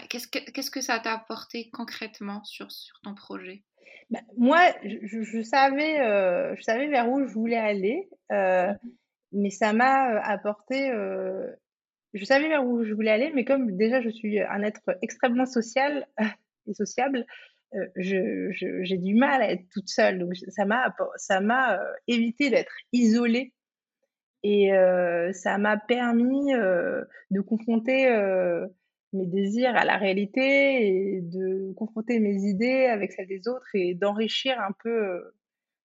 [0.10, 3.66] qu'est-ce que qu'est-ce que ça t'a apporté concrètement sur, sur ton projet?
[4.10, 8.72] Bah, moi, je, savais, euh, je savais vers où je voulais aller, euh,
[9.32, 10.92] mais ça m'a euh, apporté.
[12.14, 15.46] Je savais vers où je voulais aller, mais comme déjà je suis un être extrêmement
[15.46, 16.08] social
[16.68, 17.26] et sociable,
[17.98, 20.20] j'ai du mal à être toute seule.
[20.20, 23.54] Donc ça m'a, ça m'a évité d'être isolée
[24.44, 24.72] et
[25.34, 28.08] ça m'a permis de confronter
[29.16, 33.94] mes désirs à la réalité et de confronter mes idées avec celles des autres et
[33.96, 35.36] d'enrichir un peu, euh,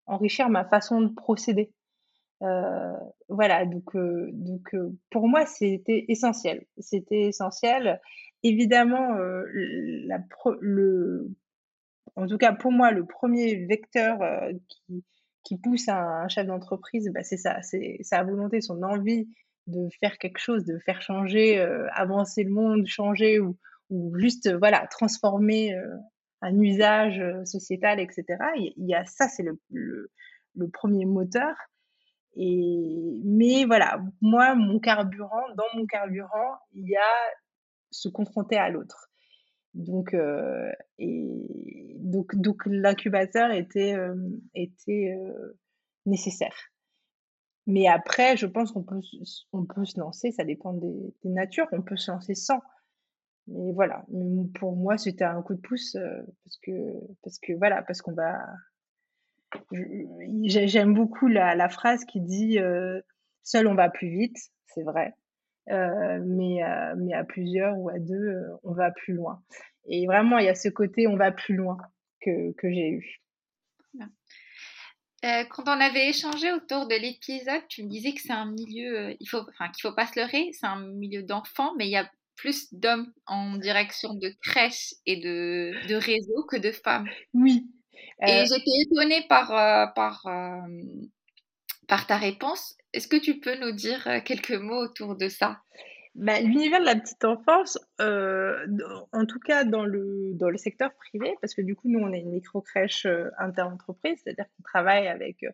[0.06, 1.72] enrichir ma façon de procéder.
[2.42, 2.96] Euh,
[3.28, 4.74] voilà, donc, euh, donc
[5.10, 6.66] pour moi, c'était essentiel.
[6.78, 8.00] C'était essentiel.
[8.42, 9.14] Évidemment,
[10.60, 11.30] le,
[12.16, 14.18] en tout cas pour moi, le premier vecteur
[14.68, 15.04] qui,
[15.44, 19.28] qui pousse un, chef d'entreprise, bah, c'est ça, c'est sa volonté, son envie
[19.66, 23.56] de faire quelque chose, de faire changer, euh, avancer le monde, changer ou,
[24.16, 25.96] juste euh, voilà transformer euh,
[26.42, 28.24] un usage sociétal, etc.
[28.56, 31.54] Il y a ça, c'est le, premier moteur.
[32.36, 37.34] Et, mais voilà, moi, mon carburant, dans mon carburant, il y a
[37.90, 39.10] se confronter à l'autre.
[39.74, 40.16] Donc,
[40.98, 43.96] donc, l'incubateur était
[46.06, 46.69] nécessaire.
[47.66, 49.00] Mais après, je pense qu'on peut,
[49.52, 52.60] on peut se lancer, ça dépend des, natures, on peut se lancer sans.
[53.46, 54.04] Mais voilà,
[54.54, 55.96] pour moi, c'était un coup de pouce
[56.44, 56.70] parce que,
[57.22, 58.38] parce que voilà, parce qu'on va.
[59.72, 62.58] J'aime beaucoup la, phrase qui dit
[63.42, 65.14] seul on va plus vite, c'est vrai,
[65.66, 66.60] mais,
[66.96, 69.42] mais à plusieurs ou à deux, on va plus loin.
[69.86, 71.78] Et vraiment, il y a ce côté on va plus loin
[72.20, 73.20] que, que j'ai eu.
[75.24, 78.98] Euh, quand on avait échangé autour de l'épisode, tu me disais que c'est un milieu,
[78.98, 81.90] euh, il faut, enfin, qu'il faut pas se leurrer, c'est un milieu d'enfants, mais il
[81.90, 87.06] y a plus d'hommes en direction de crèches et de, de réseaux que de femmes.
[87.34, 87.66] Oui.
[88.26, 89.48] Et euh j'étais étonnée par,
[89.94, 90.26] par,
[91.86, 92.76] par ta réponse.
[92.94, 95.60] Est-ce que tu peux nous dire quelques mots autour de ça?
[96.16, 98.66] Bah, l'univers de la petite enfance, euh,
[99.12, 102.12] en tout cas dans le, dans le secteur privé, parce que du coup, nous, on
[102.12, 105.50] est une micro-crèche euh, inter-entreprise, c'est-à-dire qu'on travaille avec, euh,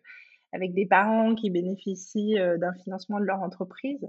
[0.53, 4.01] avec des parents qui bénéficient d'un financement de leur entreprise.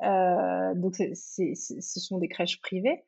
[0.00, 3.02] donc, c'est, ce sont des crèches privées.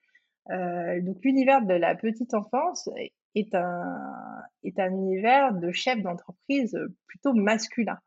[0.49, 2.91] donc, l'univers de la petite enfance
[3.37, 7.99] est un, est un univers de chef d'entreprise plutôt masculin.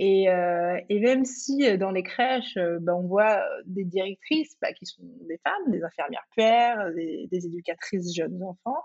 [0.00, 4.56] Et, euh, et, même si euh, dans les crèches, euh, ben, on voit des directrices
[4.62, 8.80] bah, qui sont des femmes, des infirmières puères, des, éducatrices jeunes enfants,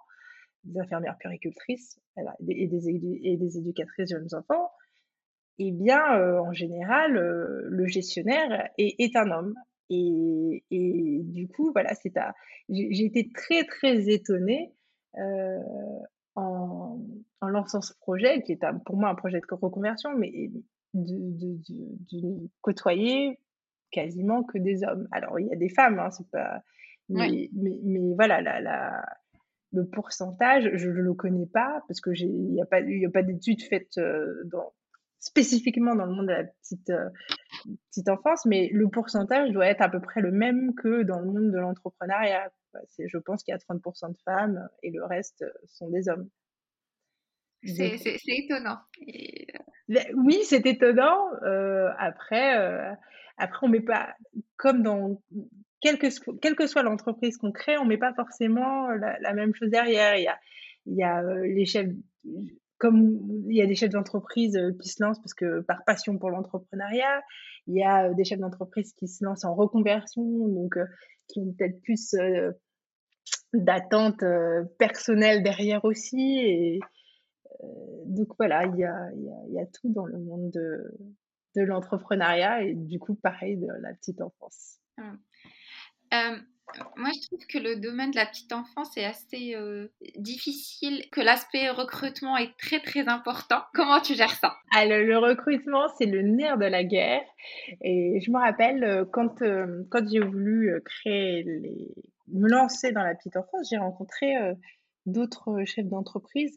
[0.63, 1.99] des infirmières puéricultrices
[2.49, 2.89] et, des,
[3.23, 4.71] et des éducatrices jeunes enfants,
[5.59, 6.01] eh bien,
[6.39, 9.53] en général, le gestionnaire est, un homme.
[9.91, 12.33] Et, du coup, voilà, c'est à...
[12.69, 14.73] j'ai été très, très étonnée
[16.35, 16.99] en,
[17.41, 20.49] en, lançant ce projet, qui est pour moi un projet de reconversion, mais
[20.93, 21.57] de, de,
[22.11, 23.39] de, côtoyer
[23.91, 25.07] quasiment que des hommes.
[25.11, 26.61] Alors, il y a des femmes, hein, c'est pas.
[27.09, 29.05] Mais, mais, mais, voilà, la, la,
[29.71, 33.09] le pourcentage, je ne le connais pas parce que il n'y a pas, y a
[33.09, 34.73] pas d'études faites euh, dans,
[35.19, 37.09] spécifiquement dans le monde de la petite, euh,
[37.89, 41.25] petite enfance, mais le pourcentage doit être à peu près le même que dans le
[41.25, 42.51] monde de l'entrepreneuriat.
[42.97, 46.29] Je pense qu'il y a 30% de femmes et le reste sont des hommes.
[47.65, 48.77] C'est étonnant.
[49.89, 51.17] Euh, oui, c'est étonnant.
[51.43, 52.93] Euh, après, euh,
[53.37, 54.13] après, on met pas,
[54.57, 55.21] comme dans,
[55.81, 56.07] quelle que,
[56.39, 60.15] quelle que soit l'entreprise qu'on crée, on met pas forcément la, même chose derrière.
[60.17, 60.39] Il y a,
[60.85, 61.89] il y a les chefs,
[62.77, 66.29] comme il y a des chefs d'entreprise qui se lancent parce que par passion pour
[66.29, 67.21] l'entrepreneuriat,
[67.67, 70.77] il y a des chefs d'entreprise qui se lancent en reconversion, donc
[71.27, 72.15] qui ont peut-être plus
[73.53, 74.23] d'attentes
[74.77, 76.39] personnelles derrière aussi.
[76.39, 76.79] Et,
[78.05, 80.97] donc voilà, il y a, y, y a, tout dans le monde de,
[81.55, 84.79] de l'entrepreneuriat et du coup, pareil, de la petite enfance.
[84.97, 85.19] Hum.
[86.13, 86.37] Euh,
[86.95, 91.21] moi, je trouve que le domaine de la petite enfance est assez euh, difficile, que
[91.21, 93.61] l'aspect recrutement est très très important.
[93.73, 94.55] Comment tu gères ça?
[94.73, 97.23] Alors, le recrutement, c'est le nerf de la guerre.
[97.81, 99.39] Et je me rappelle euh, quand,
[99.89, 101.93] quand j'ai voulu créer les...
[102.27, 104.33] me lancer dans la petite enfance, j'ai rencontré
[105.05, 106.55] d'autres chefs d'entreprise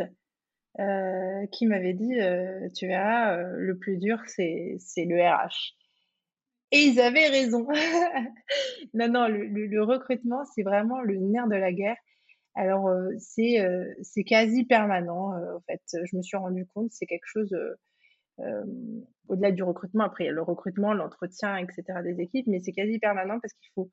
[0.79, 5.75] euh, qui m'avait dit euh, Tu verras, euh, le plus dur, c'est le RH.
[6.73, 7.67] Et ils avaient raison.
[8.95, 11.97] non, non, le, le, recrutement, c'est vraiment le nerf de la guerre.
[12.55, 13.59] Alors, c'est
[14.03, 15.83] c'est quasi permanent, en fait.
[15.93, 17.57] Je me suis rendu compte, c'est quelque chose
[19.29, 20.05] au-delà du recrutement.
[20.05, 22.01] Après, il y a le recrutement, l'entretien, etc.
[22.03, 23.91] des équipes, mais c'est quasi permanent parce qu'il faut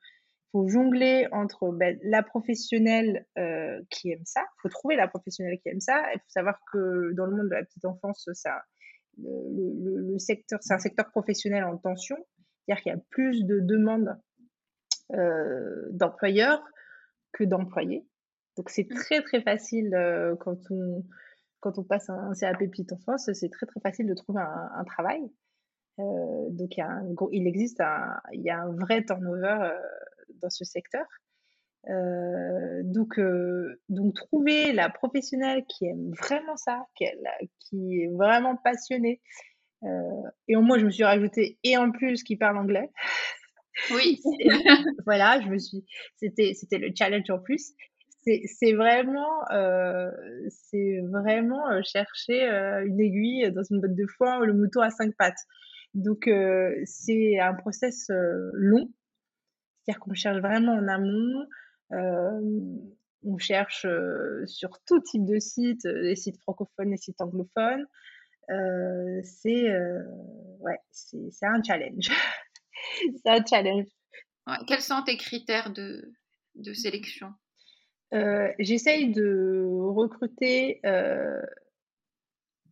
[0.54, 4.42] faut jongler entre ben, la professionnelle euh, qui aime ça.
[4.62, 6.00] Faut trouver la professionnelle qui aime ça.
[6.13, 8.62] Il faut savoir que dans le monde de la petite enfance, ça,
[9.18, 12.16] le, le, secteur, c'est un secteur professionnel en tension.
[12.66, 14.16] C'est-à-dire qu'il y a plus de demandes
[15.13, 16.63] euh, d'employeurs
[17.34, 18.08] que d'employés.
[18.56, 18.96] Donc c'est mmh.
[18.96, 21.04] très très facile euh, quand on
[21.62, 24.84] quand on passe un CAP petite enfance, c'est très très facile de trouver un, un
[24.84, 25.22] travail.
[25.98, 29.72] Donc il, y a un, il existe un, il y a un vrai turnover
[30.43, 31.06] dans ce secteur.
[31.89, 37.06] Euh, donc, euh, donc trouver la professionnelle qui aime vraiment ça, qui,
[37.60, 39.21] qui est vraiment passionnée.
[39.84, 42.89] Euh, et au moins, je me suis rajoutée et en plus qui parle anglais.
[43.91, 44.21] Oui.
[45.06, 45.84] voilà, je me suis.
[46.15, 47.73] C'était, c'était le challenge en plus.
[48.25, 49.41] C'est, vraiment,
[50.47, 52.41] c'est vraiment chercher
[52.86, 55.41] une aiguille dans une botte de foin, le mouton à cinq pattes.
[55.93, 56.29] Donc,
[56.86, 58.10] c'est un process
[58.53, 58.88] long
[59.84, 61.48] c'est-à-dire qu'on cherche vraiment en amont.
[61.91, 62.41] Euh,
[63.26, 63.86] on cherche
[64.46, 67.86] sur tout type de sites, les sites francophones, les sites anglophones.
[69.24, 69.69] c'est
[70.60, 72.10] ouais, c'est un challenge.
[73.24, 73.88] c'est un challenge.
[74.67, 76.13] quels sont tes critères de,
[76.56, 77.34] de sélection?
[78.60, 80.82] J'essaye de recruter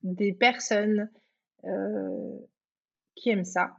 [0.04, 1.10] des personnes
[3.16, 3.72] qui aiment ça.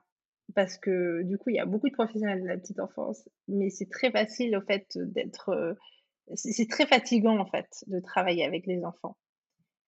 [0.55, 3.71] Parce que du coup, il y a beaucoup de professionnels de la petite enfance, mais
[3.71, 5.77] c'est très facile au fait d'être.
[6.35, 9.17] c'est très fatigant en fait de travailler avec les enfants.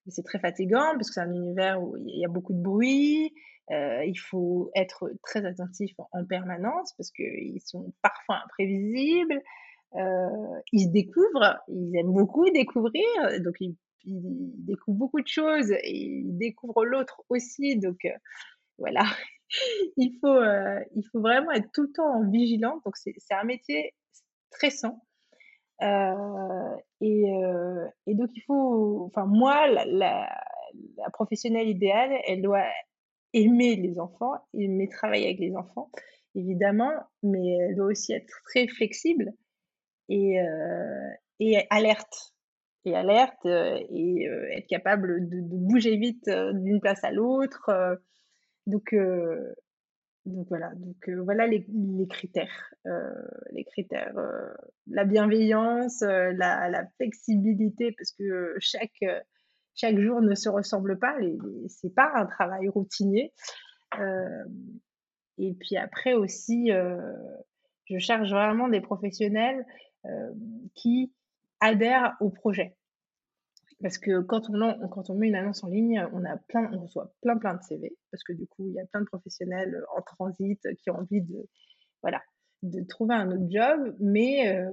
[0.08, 3.32] C'est très fatigant parce que c'est un univers où il y a beaucoup de bruit,
[3.70, 9.40] il faut être très attentif en permanence parce qu'ils sont parfois imprévisibles.
[10.72, 13.02] ils se découvrent, ils aiment beaucoup découvrir,
[13.40, 17.78] donc ils, découvrent beaucoup de choses et ils découvrent l'autre aussi.
[17.78, 18.06] Donc
[18.78, 19.04] voilà,
[19.96, 20.42] il, faut,
[20.94, 22.82] il faut vraiment être tout le temps en vigilance.
[22.84, 23.94] Donc c'est un métier
[24.52, 25.02] stressant.
[25.80, 27.24] et,
[28.06, 30.28] et, donc il faut, enfin moi, la,
[31.12, 32.66] professionnelle idéale, elle doit
[33.32, 35.90] aimer les enfants, aimer travailler avec les enfants,
[36.34, 39.32] évidemment, mais elle doit aussi être très flexible
[40.08, 42.32] et, euh, et alerte.
[42.86, 47.70] Et alerte euh, et euh, être capable de, bouger vite d'une place à l'autre.
[48.66, 48.94] Donc,
[50.48, 50.72] voilà,
[51.22, 51.66] voilà les,
[52.08, 52.74] critères,
[53.52, 54.14] les critères,
[54.86, 61.16] la bienveillance, la, flexibilité, parce que chaque jour ne se ressemble pas.
[61.68, 63.32] C'est pas un travail routinier.
[65.38, 66.70] Et puis après aussi,
[67.90, 69.64] je cherche vraiment des professionnels
[70.74, 71.12] qui
[71.60, 72.76] adhèrent au projet.
[73.82, 76.82] Parce que quand on, quand on met une annonce en ligne, on a plein, on
[76.82, 79.82] reçoit plein plein de CV parce que du coup, il y a plein de professionnels
[79.96, 81.48] en transit qui ont envie de,
[82.02, 82.22] voilà,
[82.62, 83.96] de trouver un autre job.
[84.00, 84.64] Mais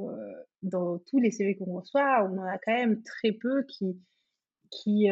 [0.62, 4.00] dans tous les CV qu'on reçoit, on en a quand même très peu qui,
[4.70, 5.10] qui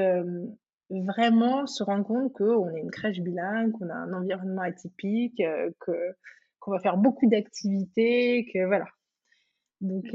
[0.90, 5.42] vraiment se rendent compte qu'on est une crèche bilingue, qu'on a un environnement atypique,
[5.80, 6.16] que
[6.60, 8.86] qu'on va faire beaucoup d'activités, que voilà.
[9.82, 10.06] Donc,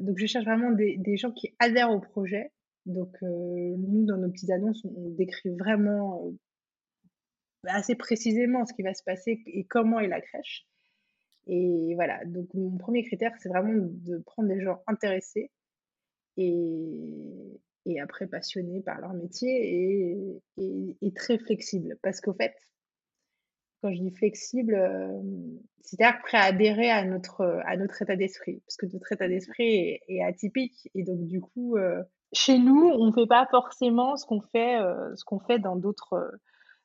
[0.00, 2.52] donc je cherche vraiment des, des, gens qui adhèrent au projet.
[2.88, 6.32] Donc nous, dans nos petites annonces, on décrit vraiment
[7.64, 10.66] assez précisément ce qui va se passer et comment est la crèche.
[11.46, 15.50] Et voilà, donc mon premier critère, c'est vraiment de prendre des gens intéressés
[16.36, 21.98] et, et après passionnés par leur métier et, et, très flexibles.
[22.02, 22.54] Parce qu'au fait,
[23.82, 24.78] quand je dis flexible,
[25.82, 28.62] c'est-à-dire prêt à adhérer à notre, à notre état d'esprit.
[28.66, 30.90] Parce que notre état d'esprit est, atypique.
[30.94, 31.76] Et donc, du coup,
[32.32, 35.76] chez nous, on ne fait pas forcément ce qu'on fait, euh, ce qu'on fait dans
[35.76, 36.32] d'autres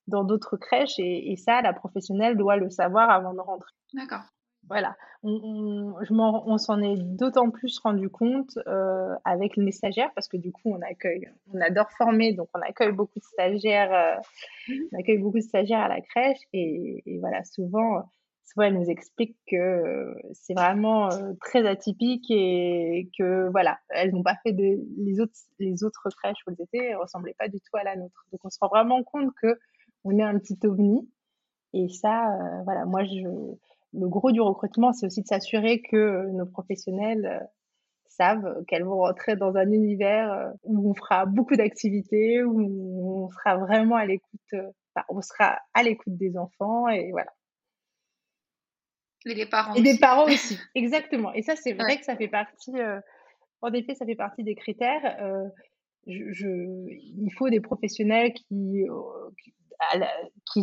[0.07, 0.99] dans d'autres crèches.
[0.99, 3.71] Et, et, ça, la professionnelle doit le savoir avant de rentrer.
[3.93, 4.23] D'accord.
[4.69, 10.37] Voilà, on, on, s'en est d'autant plus rendu compte euh, avec les stagiaires parce que
[10.37, 14.99] du coup on accueille, on adore former, donc on accueille beaucoup de stagiaires, euh, on
[14.99, 18.03] accueille beaucoup de stagiaires à la crèche et, voilà souvent,
[18.45, 21.09] souvent elles nous expliquent que c'est vraiment
[21.41, 26.37] très atypique et que voilà elles n'ont pas fait de les autres les autres crèches
[26.47, 29.03] où elles étaient ressemblaient pas du tout à la nôtre, donc on se rend vraiment
[29.03, 29.59] compte que
[30.03, 31.09] on est un petit ovni
[31.73, 33.27] et ça voilà moi je
[33.93, 37.47] le gros du recrutement, c'est aussi de s'assurer que nos professionnels
[38.07, 43.57] savent qu'elles vont rentrer dans un univers où on fera beaucoup d'activités, où on sera
[43.57, 44.55] vraiment à l'écoute,
[45.09, 47.31] on sera à l'écoute des enfants et voilà.
[49.25, 49.73] Et des parents.
[49.75, 51.33] Et des parents aussi, exactement.
[51.33, 52.73] Et ça, c'est vrai que ça fait partie,
[53.61, 55.17] en effet, ça fait partie des critères.
[56.05, 56.47] Je,
[56.89, 58.85] il faut des professionnels qui,
[59.41, 59.53] qui,
[60.51, 60.61] qui,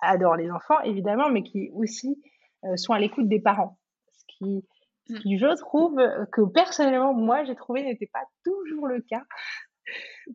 [0.00, 2.22] adorent les enfants, évidemment, mais qui aussi
[2.64, 3.78] euh, sont à l'écoute des parents.
[4.12, 4.64] Ce qui,
[5.08, 5.18] mm.
[5.20, 5.96] qui, je trouve
[6.32, 9.24] que personnellement, moi, j'ai trouvé n'était pas toujours le cas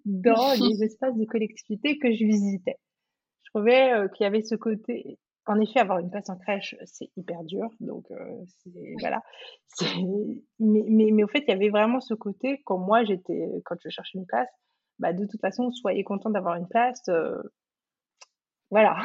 [0.06, 2.78] dans les espaces de collectivité que je visitais.
[3.44, 6.76] Je trouvais euh, qu'il y avait ce côté, en effet, avoir une place en crèche,
[6.86, 7.70] c'est hyper dur.
[7.80, 8.46] Donc, euh,
[9.00, 9.22] voilà.
[10.60, 13.76] Mais, mais, mais, au fait, il y avait vraiment ce côté, quand moi, j'étais, quand
[13.84, 14.50] je cherchais une place,
[15.00, 17.02] bah, de toute façon, soyez content d'avoir une place.
[18.70, 18.98] voilà.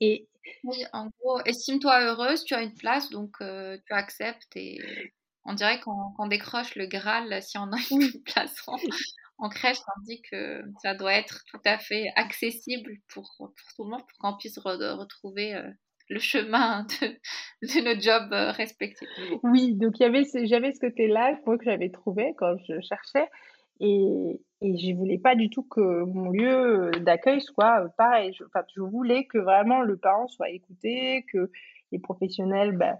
[0.00, 0.28] Et,
[0.64, 4.56] oui, en gros, estime-toi heureuse, tu as une place, donc euh, tu acceptes.
[4.56, 4.78] Et
[5.44, 8.76] on dirait qu'on décroche le Graal si on a une place en,
[9.48, 14.00] crèche, on dit que ça doit être tout à fait accessible pour, tout le monde,
[14.00, 15.68] pour qu'on puisse retrouver euh,
[16.08, 16.86] le chemin
[17.62, 19.08] de, nos jobs euh, respectifs.
[19.42, 23.28] Oui, donc j'avais ce côté-là, que j'avais trouvé quand je cherchais.
[23.82, 28.34] Et, et je voulais pas du tout que mon lieu d'accueil soit pareil.
[28.38, 28.44] Je,
[28.76, 31.50] je voulais que vraiment le parent soit écouté, que
[31.92, 32.98] les professionnels bah,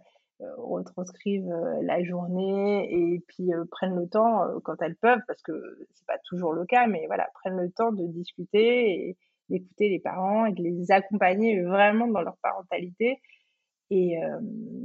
[0.59, 5.53] retranscrivent la journée et puis prennent le temps quand elles peuvent, parce que
[5.93, 9.17] c'est pas toujours le cas, mais voilà, prennent le temps de discuter et
[9.49, 13.21] d'écouter les parents et de les accompagner vraiment dans leur parentalité.
[13.91, 14.17] Et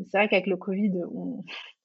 [0.09, 1.43] c'est vrai qu'avec le Covid, on,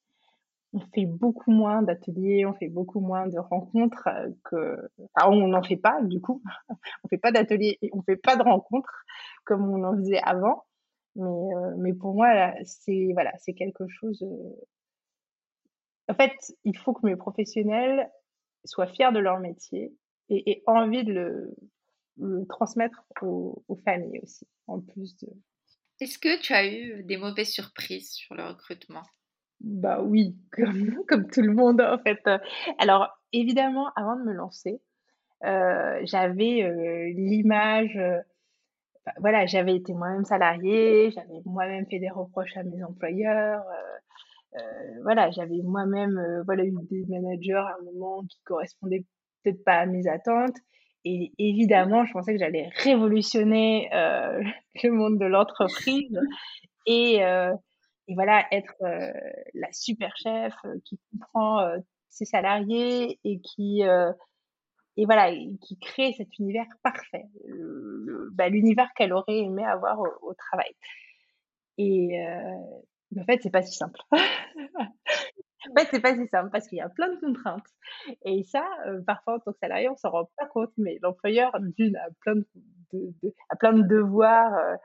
[0.72, 4.08] on fait beaucoup moins d'ateliers, on fait beaucoup moins de rencontres
[4.44, 4.76] que,
[5.14, 6.42] enfin, on n'en fait pas du coup,
[7.04, 9.04] on fait pas d'ateliers et on fait pas de rencontres
[9.44, 10.64] comme on en faisait avant.
[11.20, 14.22] Mais, euh, mais pour moi, c'est voilà, c'est quelque chose.
[14.22, 14.64] Euh,
[16.08, 16.32] en fait,
[16.64, 18.10] il faut que mes professionnels
[18.64, 19.92] soient fiers de leur métier
[20.28, 21.54] et aient envie de le,
[22.18, 25.28] le transmettre aux, aux, familles aussi, en plus de.
[26.00, 29.02] Est-ce que tu as eu des mauvaises surprises sur le recrutement?
[29.60, 32.22] Bah oui, comme, comme tout le monde en fait.
[32.78, 34.80] Alors évidemment, avant de me lancer,
[35.44, 37.98] euh, j'avais euh, l'image
[39.18, 43.62] voilà, j'avais été moi-même salariée, j'avais moi-même fait des reproches à mes employeurs.
[43.62, 49.04] Euh, euh, voilà, j'avais moi-même euh, voilà, eu des managers à un moment qui correspondaient
[49.42, 50.56] peut-être pas à mes attentes.
[51.04, 56.20] Et évidemment, je pensais que j'allais révolutionner le monde de l'entreprise
[56.86, 58.74] et, et, voilà, être
[59.54, 60.52] la super chef
[60.84, 61.66] qui comprend
[62.10, 63.82] ses salariés et qui
[64.96, 65.32] et voilà,
[65.62, 67.24] qui crée cet univers parfait,
[68.32, 70.70] bah, l'univers qu'elle aurait aimé avoir au, travail.
[71.78, 74.00] Et euh, en fait, c'est pas si simple.
[74.12, 77.66] en fait, c'est pas si simple parce qu'il y a plein de contraintes.
[78.24, 81.52] Et ça, euh, parfois, en tant que salarié, on s'en rend pas compte, mais l'employeur,
[81.60, 82.34] d'une, a plein
[82.92, 83.14] de,
[83.48, 84.76] a plein de devoirs euh,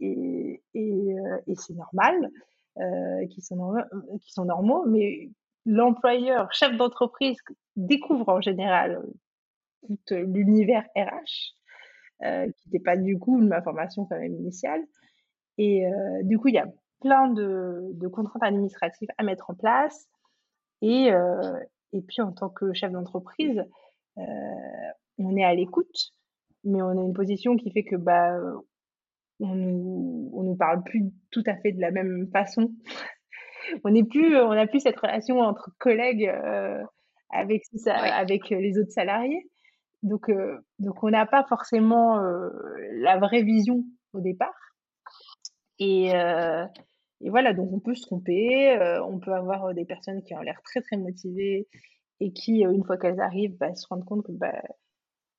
[0.00, 1.14] et, et,
[1.46, 2.30] et c'est normal,
[3.30, 3.74] qui, sont
[4.20, 5.30] qui sont normaux, mais
[5.64, 7.38] l'employeur, chef d'entreprise,
[7.76, 9.00] découvre en général
[9.88, 11.54] tout l'univers RH,
[12.22, 14.82] euh, qui n'était pas du coup ma formation quand même initiale.
[15.58, 16.68] Et euh, du coup, il y a
[17.00, 20.06] plein de, de, contraintes administratives à mettre en place.
[20.80, 21.58] Et, euh,
[21.92, 23.62] et puis, en tant que chef d'entreprise,
[25.18, 26.12] on est à l'écoute,
[26.62, 28.38] mais on a une position qui fait que bah,
[29.40, 32.72] on nous, on nous parle plus tout à fait de la même façon.
[33.84, 36.32] on n'est plus, on n'a plus cette relation entre collègues
[37.30, 37.64] avec,
[37.96, 39.44] avec les autres salariés.
[40.04, 42.50] Donc, euh, donc on n'a pas forcément euh,
[42.92, 44.54] la vraie vision au départ.
[45.78, 46.66] Et, euh,
[47.22, 50.60] et, voilà, donc on peut se tromper, on peut avoir des personnes qui ont l'air
[50.62, 51.68] très très motivées
[52.20, 54.62] et qui, une fois qu'elles arrivent, bah, se rendent compte que bah,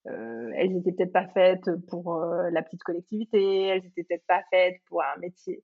[0.05, 5.03] elles n'étaient peut-être pas faites pour la petite collectivité, elles n'étaient peut-être pas faites pour
[5.03, 5.63] un métier.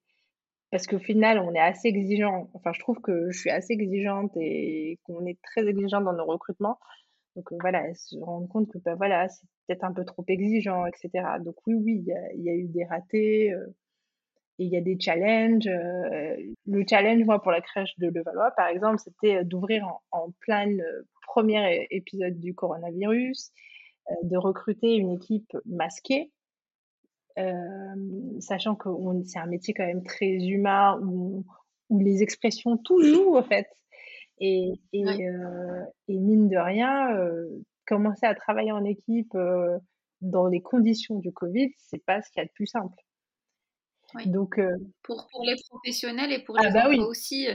[0.71, 2.49] Parce qu'au final, on est assez exigeant.
[2.53, 6.25] Enfin, je trouve que je suis assez exigeante et qu'on est très exigeant dans nos
[6.25, 6.79] recrutements.
[7.35, 10.85] Donc voilà, elles se rendent compte que bah, voilà, c'est peut-être un peu trop exigeant,
[10.85, 11.09] etc.
[11.43, 12.03] Donc oui, oui,
[12.35, 13.53] il y a, eu des ratés
[14.57, 15.65] il y a des challenges.
[15.65, 20.67] le challenge, moi, pour la crèche de Levallois, par exemple, c'était d'ouvrir en, plein
[21.27, 23.51] premier épisode du coronavirus,
[24.23, 26.31] de recruter une équipe masquée.
[28.39, 28.89] sachant que
[29.25, 31.45] c'est un métier quand même très humain où,
[31.89, 33.67] où les expressions tout jouent en fait
[34.41, 37.47] et, et, euh, et mine de rien, euh,
[37.85, 39.77] commencer à travailler en équipe euh,
[40.21, 42.97] dans les conditions du Covid, c'est pas ce qu'il y a de plus simple.
[44.15, 44.27] Oui.
[44.27, 44.59] Donc,
[45.03, 46.99] pour, pour, les professionnels et pour ah les bah enfants oui.
[46.99, 47.47] aussi.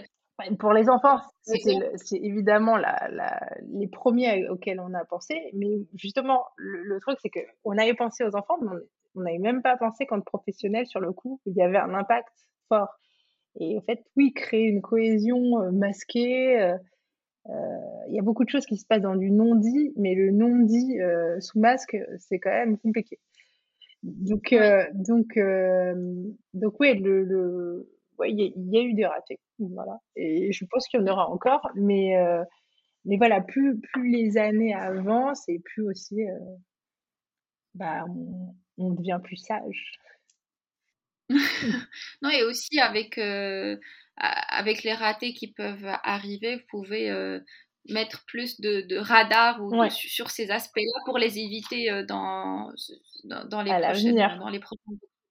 [0.58, 3.40] Pour les enfants, c'est évidemment la, la,
[3.72, 5.50] les premiers auxquels on a pensé.
[5.54, 8.76] Mais justement, le, le truc, c'est qu'on avait pensé aux enfants, mais
[9.16, 12.32] on n'avait même pas pensé qu'en professionnel, sur le coup, il y avait un impact
[12.68, 12.88] fort.
[13.58, 16.60] Et en fait, oui, créer une cohésion euh, masquée.
[16.60, 16.76] Euh,
[17.48, 17.52] euh,
[18.08, 20.98] il y a beaucoup de choses qui se passent dans du non-dit, mais le non-dit
[21.40, 23.20] sous masque, c'est quand même compliqué.
[24.02, 24.52] Donc,
[24.94, 25.38] donc,
[26.54, 27.88] donc, oui, le, le
[28.18, 30.00] ouais, il y, a eu des ratés, voilà.
[30.16, 32.16] Et je pense qu'il y en aura encore, mais,
[33.04, 36.16] mais voilà, plus, plus les années avancent et plus aussi,
[37.74, 40.00] bah, on, on devient plus sage.
[42.22, 43.76] non, et aussi avec, euh,
[44.16, 47.40] avec les ratés qui peuvent arriver, vous pouvez euh,
[47.88, 52.72] mettre plus de, de radar ou sur ces aspects-là pour les éviter euh, dans,
[53.24, 54.82] dans, les prochaines, dans les prochains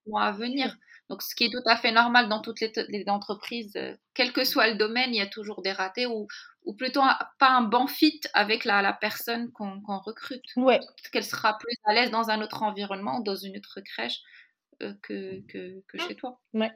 [0.07, 0.75] mois à venir.
[1.09, 3.77] Donc, ce qui est tout à fait normal dans toutes les, les entreprises,
[4.15, 6.27] quel que soit le domaine, il y a toujours des ratés ou,
[6.63, 7.01] ou plutôt
[7.37, 10.43] pas un bon fit avec la, la personne qu'on recrute.
[10.55, 10.79] Ouais.
[11.11, 14.19] Qu'elle sera plus à l'aise dans un autre environnement, dans une autre crèche.
[14.81, 16.39] Euh, que, que, que, chez toi.
[16.53, 16.71] Ouais.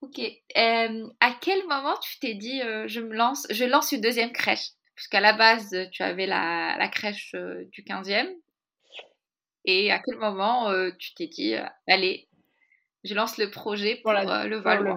[0.00, 0.18] Ok.
[0.18, 4.32] Euh, à quel moment tu t'es dit euh, je me lance, je lance une deuxième
[4.32, 4.70] crèche?
[4.94, 7.34] Puisqu'à la base, tu avais la, la crèche
[7.72, 8.28] du 15e.
[9.64, 11.56] Et à quel moment tu t'es dit
[11.88, 12.28] allez,
[13.04, 14.96] je lance le projet pour, euh, le Valois.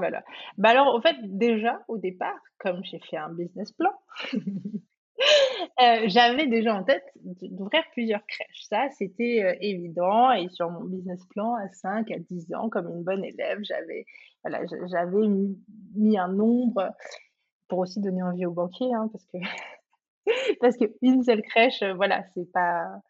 [0.57, 3.91] Bah alors, en fait, déjà, au départ, comme j'ai fait un business plan,
[5.81, 8.63] euh, j'avais déjà en tête d'ouvrir plusieurs crèches.
[8.69, 10.31] Ça, c'était euh, évident.
[10.31, 14.05] Et sur mon business plan, à 5, à 10 ans, comme une bonne élève, j'avais
[14.43, 15.27] voilà, j'avais
[15.95, 16.93] mis, un nombre
[17.67, 19.37] pour aussi donner envie aux banquiers, hein, parce que
[20.61, 23.01] parce qu'une seule crèche, voilà, c'est pas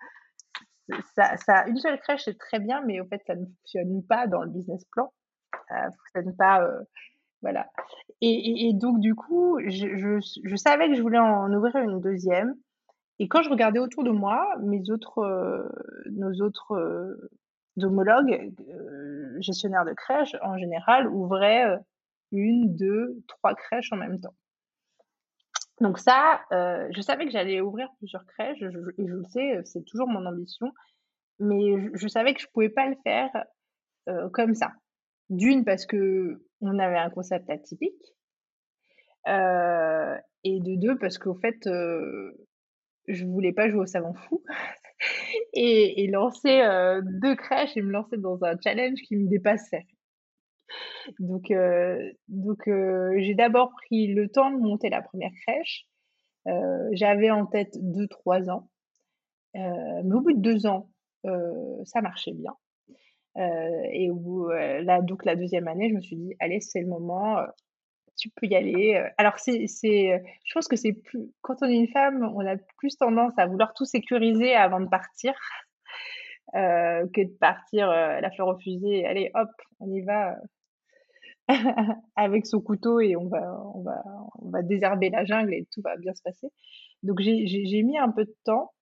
[1.16, 4.44] ça, une seule crèche, c'est très bien, mais au fait, ça ne fonctionne pas dans
[4.44, 5.12] le business plan.
[5.70, 6.64] Ça ne fonctionne pas.
[6.64, 6.82] Euh,
[7.42, 7.70] voilà.
[8.22, 12.56] Et, donc, du coup, je, je, je, savais que je voulais en ouvrir une deuxième.
[13.20, 15.68] Et quand je regardais autour de moi, mes autres, euh,
[16.12, 17.30] nos autres euh,
[17.82, 18.54] homologues,
[19.40, 21.80] gestionnaires de crèches, en général, ouvraient
[22.32, 24.34] une, deux, trois crèches en même temps.
[25.80, 29.84] Donc ça, euh, je savais que j'allais ouvrir plusieurs crèches, et je le sais, c'est
[29.84, 30.72] toujours mon ambition,
[31.40, 33.30] mais je savais que je pouvais pas le faire,
[34.10, 34.72] euh, comme ça.
[35.30, 35.86] D'une, parce
[36.60, 38.16] qu'on avait un concept atypique,
[39.28, 41.58] euh, et de deux, parce qu'au fait,
[43.08, 44.44] je voulais pas jouer au savant fou
[45.54, 46.62] et lancer,
[47.04, 49.88] deux crèches et me lancer dans un challenge qui me dépassait.
[51.20, 55.86] Donc, euh, donc euh, j'ai d'abord pris le temps de monter la première crèche.
[56.48, 58.70] Euh, j'avais en tête 2-3 ans.
[59.54, 60.90] mais au bout de deux ans,
[61.84, 62.54] ça marchait bien.
[63.38, 66.88] Et au bout, là, donc la deuxième année, je me suis dit, allez, c'est le
[66.88, 67.38] moment,
[68.18, 69.04] tu peux y aller.
[69.18, 72.98] Alors, c'est, je pense que c'est plus, quand on est une femme, on a plus
[72.98, 75.34] tendance à vouloir tout sécuriser avant de partir.
[76.54, 80.38] que de partir la fleur au fusil, allez hop, on y va,
[82.16, 84.04] avec son couteau et on va, on va,
[84.40, 86.50] on va désherber la jungle et tout va bien se passer.
[87.04, 88.74] Donc j'ai mis un peu de temps.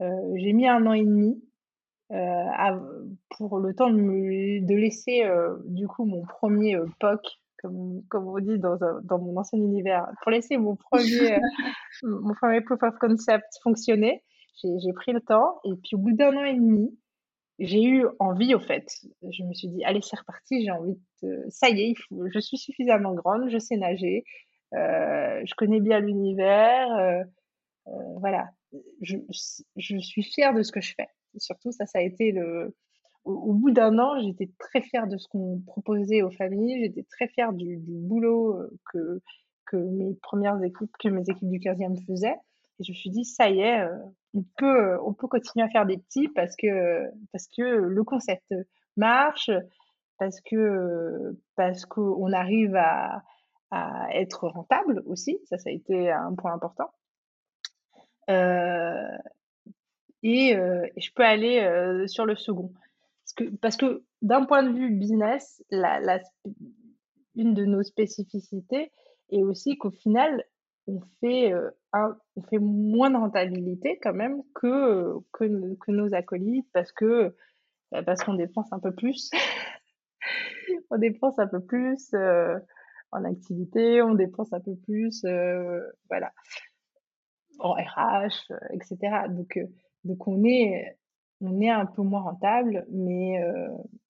[0.00, 1.42] Euh, j'ai mis un an et demi
[2.12, 2.76] euh,
[3.30, 7.20] pour le temps de, me, de laisser euh, du coup mon premier POC,
[7.62, 11.38] comme, comme on dit dans, dans mon ancien univers, pour laisser mon premier,
[12.02, 14.22] mon premier proof of concept fonctionner.
[14.62, 16.96] J'ai pris le temps et puis au bout d'un an et demi,
[17.58, 18.86] j'ai eu envie, au fait.
[19.22, 21.44] Je me suis dit, allez, c'est reparti, j'ai envie de.
[21.48, 21.94] Ça y est,
[22.32, 24.24] je suis suffisamment grande, je sais nager,
[24.74, 26.92] euh, je connais bien l'univers.
[26.92, 27.22] Euh,
[27.88, 28.48] euh, voilà.
[29.02, 29.18] Je,
[29.76, 31.08] je, suis fière de ce que je fais.
[31.42, 32.74] Surtout, ça, ça a été le.
[33.24, 37.28] Au, bout d'un an, j'étais très fière de ce qu'on proposait aux familles, j'étais très
[37.28, 38.58] fière du, boulot
[38.92, 39.20] que,
[39.66, 42.36] que mes premières équipes, que mes équipes du 15e faisaient.
[42.80, 43.96] Et je me suis dit, ça y est, euh,
[44.34, 48.52] on peut, on peut continuer à faire des petits parce que, parce que le concept
[48.96, 49.50] marche,
[50.18, 53.22] parce que, parce qu'on arrive à,
[53.72, 55.40] à être rentable aussi.
[55.46, 56.92] Ça, ça a été un point important.
[58.30, 59.18] Euh,
[60.22, 62.72] et, euh, et, je peux aller euh, sur le second.
[63.60, 65.62] Parce que, d'un point de vue business,
[67.34, 68.92] une de nos spécificités
[69.30, 70.44] est aussi qu'au final,
[70.86, 71.70] on fait, euh,
[72.60, 75.14] moins de rentabilité quand même que,
[75.88, 77.34] nos acolytes parce que
[77.90, 79.30] bah, parce qu'on dépense un peu plus.
[80.90, 82.14] on dépense un peu plus
[83.12, 85.24] en activité, on dépense un peu plus,
[86.08, 86.32] voilà,
[87.58, 89.28] en RH, etc.
[89.28, 89.58] Donc,
[90.04, 90.98] donc on est,
[91.40, 93.40] on est un peu moins rentable, mais,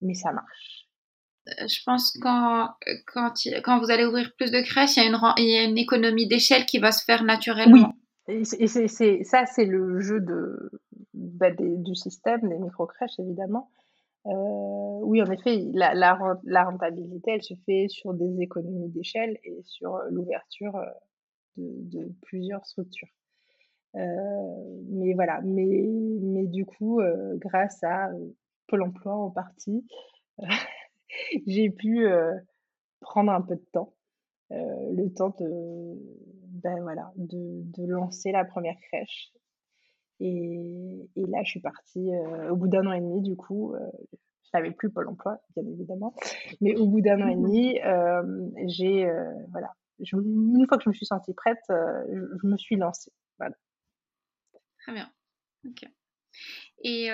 [0.00, 0.88] mais ça marche.
[1.48, 2.70] Euh, je pense quand,
[3.06, 3.32] quand,
[3.64, 5.78] quand vous allez ouvrir plus de crèches, il y a une, il y a une
[5.78, 7.92] économie d'échelle qui va se faire naturellement.
[8.28, 10.70] Oui, et c'est, ça, c'est le jeu de,
[11.12, 13.70] bah, du système, des micro-crèches, évidemment.
[14.26, 19.60] Euh, oui, en effet, la, la, rentabilité, elle se fait sur des économies d'échelle et
[19.64, 20.86] sur l'ouverture euh,
[21.56, 23.08] de, de, plusieurs structures.
[23.94, 25.86] Mais voilà, mais,
[26.20, 27.00] mais du coup,
[27.36, 28.10] grâce à
[28.68, 29.86] Pôle emploi en partie,
[31.46, 32.06] j'ai pu
[33.00, 33.94] prendre un peu de temps,
[34.50, 35.94] le temps de,
[36.62, 39.32] ben voilà, de, de, lancer la première crèche.
[40.20, 42.10] Et, et là, je suis partie
[42.50, 43.74] au bout d'un an et demi, du coup,
[44.42, 46.14] je n'avais plus Pôle emploi, bien évidemment,
[46.60, 47.78] mais au bout d'un an et mmh demi,
[48.68, 49.10] j'ai,
[49.50, 49.74] voilà,
[50.12, 53.12] une fois que je me suis sentie prête, je, me suis lancée.
[53.38, 53.54] Voilà.
[54.82, 55.10] Très bien.
[55.66, 55.84] Ok.
[56.84, 57.10] Et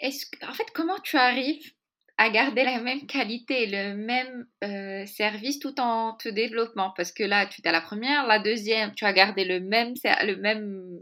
[0.00, 1.72] est-ce en fait, comment tu arrives
[2.18, 6.92] à garder la même qualité, le même euh, service tout en te développant?
[6.96, 10.36] Parce que là, tu à la première, la deuxième, tu as gardé le même, le
[10.36, 11.00] même,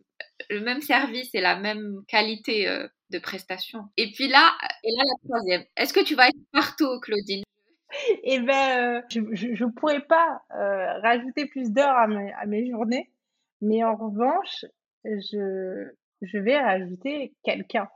[0.51, 3.85] le même service et la même qualité euh, de prestation.
[3.97, 5.65] Et puis là, et là la troisième.
[5.77, 7.43] Est-ce que tu vas être partout, Claudine?
[8.25, 10.43] Eh ben, euh, je ne pourrais pas
[11.03, 12.05] rajouter plus d'heures à
[12.41, 13.11] à mes journées,
[13.61, 14.65] mais en revanche,
[15.05, 15.89] je,
[16.23, 17.89] je vais rajouter quelqu'un.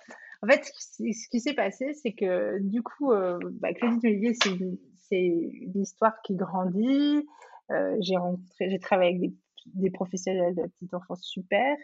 [0.43, 4.51] En fait, ce qui s'est passé, c'est que du coup, euh, bah, Claudine Olivier, c'est
[4.51, 4.79] une,
[5.75, 7.27] histoire qui grandit.
[7.71, 9.35] Euh, j'ai rencontré, j'ai travaillé avec des,
[9.75, 11.77] des, professionnels de la petite enfance super.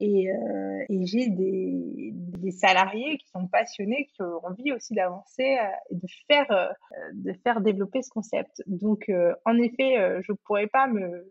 [0.00, 5.58] Et, euh, et j'ai des, des, salariés qui sont passionnés, qui ont envie aussi d'avancer
[5.58, 6.68] euh, et de faire, euh,
[7.12, 8.62] de faire développer ce concept.
[8.66, 9.10] Donc,
[9.44, 11.30] en effet, je ne pourrais pas me,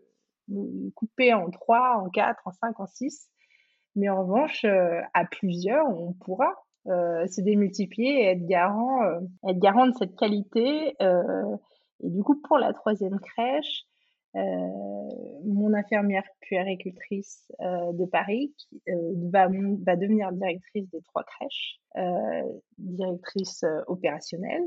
[0.50, 3.28] me, couper en trois, en quatre, en cinq, en six.
[3.96, 6.54] Mais en revanche, à plusieurs, on pourra
[6.86, 9.02] se démultiplier et être garant,
[9.48, 10.94] être garant de cette qualité.
[11.00, 13.84] et du coup, pour la troisième crèche,
[14.36, 14.40] euh,
[15.44, 21.80] mon infirmière puéricultrice euh, de Paris qui euh, va devenir directrice des trois crèches,
[22.78, 24.64] directrice opérationnelle.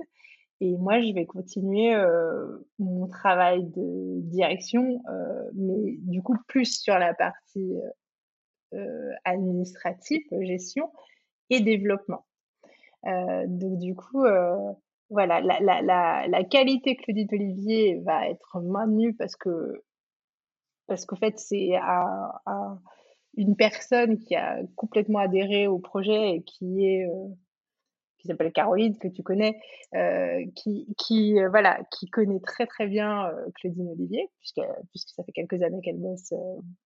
[0.62, 1.93] Et moi, je vais continuer
[2.80, 5.01] mon travail de direction,
[5.56, 7.74] mais du coup plus sur la partie
[9.26, 10.89] administrative, gestion
[11.49, 12.26] et développement.
[13.04, 14.24] donc du coup,
[15.10, 19.84] voilà, la, la, la, la qualité Claudie Olivier va être maintenue parce que
[20.88, 21.72] parce qu'en fait c'est
[23.36, 27.28] une personne qui a complètement adhéré au projet et qui est euh,
[28.24, 29.59] qui s'appelle Caroline que tu connais
[29.95, 35.24] euh, qui qui euh, voilà qui connaît très très bien Claudine Olivier puisque puisque ça
[35.24, 36.34] fait quelques années qu'elle bosse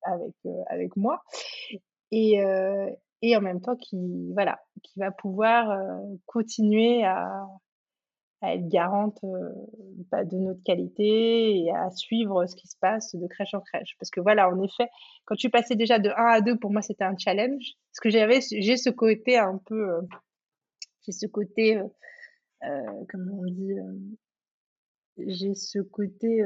[0.03, 0.33] avec
[0.67, 1.21] avec moi
[2.11, 2.39] et
[3.21, 5.79] et en même temps qui voilà qui va pouvoir
[6.25, 7.47] continuer à
[8.43, 9.19] être garante
[10.11, 13.95] bah, de notre qualité et à suivre ce qui se passe de crèche en crèche.
[13.99, 14.89] Parce que voilà, en effet,
[15.25, 17.73] quand suis passée déjà de 1 à 2, pour moi, c'était un challenge.
[17.91, 20.01] Parce que j'ai ce côté un peu,
[21.07, 23.73] j'ai ce côté, euh, comment on dit,
[25.17, 26.43] j'ai ce côté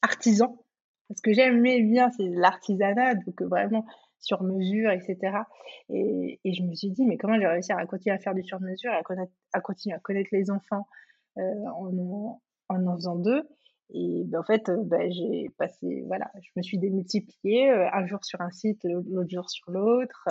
[0.00, 0.64] artisan.
[1.08, 3.84] Parce que j'aimais bien, c'est l'artisanat, donc vraiment
[4.22, 5.36] sur mesure, etc.
[5.90, 8.44] Et, et, je me suis dit, mais comment j'ai réussi à continuer à faire du
[8.44, 9.02] sur mesure à,
[9.52, 10.86] à continuer à connaître les enfants
[11.38, 11.42] euh,
[11.76, 13.42] en, en, en faisant deux?
[13.94, 18.24] Et ben, en fait, ben, j'ai passé, voilà, je me suis démultipliée, euh, un jour
[18.24, 20.28] sur un site, l'autre jour sur l'autre,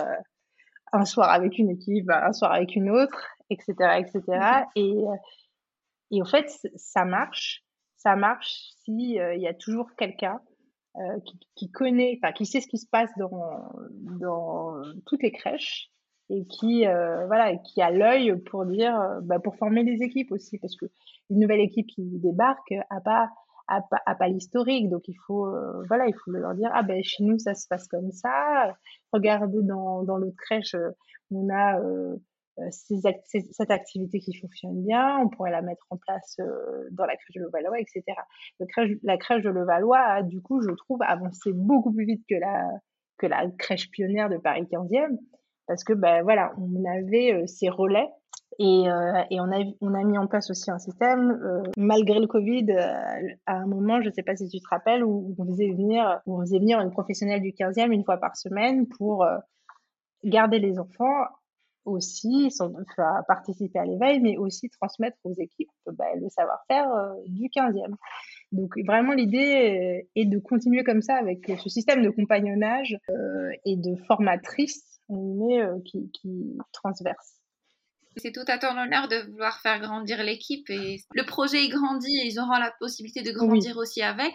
[0.92, 4.22] un soir avec une équipe, un soir avec une autre, etc., etc.
[4.76, 4.94] Et,
[6.10, 7.64] et en fait, ça marche,
[7.96, 10.40] ça marche si il y a toujours quelqu'un
[10.98, 13.72] euh, qui, qui, connaît, enfin qui sait ce qui se passe dans,
[14.20, 14.74] dans
[15.06, 15.90] toutes les crèches
[16.28, 20.58] et qui euh, voilà qui a l'œil pour dire bah, pour former les équipes aussi
[20.58, 20.84] parce que
[21.30, 23.30] une nouvelle équipe qui débarque a pas
[23.68, 24.88] a pas, a pas l'historique.
[24.88, 27.66] Donc il faut euh, voilà il faut leur dire ah ben chez nous ça se
[27.68, 28.76] passe comme ça.
[29.12, 30.76] Regardez dans dans l'autre crèche
[31.30, 32.16] on a euh,
[32.58, 37.16] euh, cette activité qui fonctionne bien, on pourrait la mettre en place euh, dans la
[37.16, 38.02] crèche de Levallois, etc.
[39.02, 42.68] la crèche de Levallois du coup, je trouve, avancé beaucoup plus vite que la,
[43.16, 45.16] que la crèche pionnière de Paris 15e,
[45.66, 48.08] parce que, ben voilà, on avait euh, ces relais
[48.58, 48.84] et,
[49.30, 52.70] et, on, a, on a mis en place aussi un système, malgré le Covid,
[53.46, 56.20] à un moment, je ne sais pas si tu te rappelles, où on faisait venir,
[56.26, 59.26] où on faisait venir une professionnelle du 15e une fois par semaine pour
[60.24, 61.26] garder les enfants
[61.84, 67.14] aussi sont, enfin, participer à l'éveil, mais aussi transmettre aux équipes bah, le savoir-faire euh,
[67.26, 67.94] du 15e.
[68.52, 73.76] Donc vraiment l'idée est de continuer comme ça avec ce système de compagnonnage euh, et
[73.76, 77.41] de formatrice euh, qui, qui transverse.
[78.16, 82.18] C'est tout à ton honneur de vouloir faire grandir l'équipe et le projet y grandit
[82.20, 84.34] et ils auront la possibilité de grandir aussi avec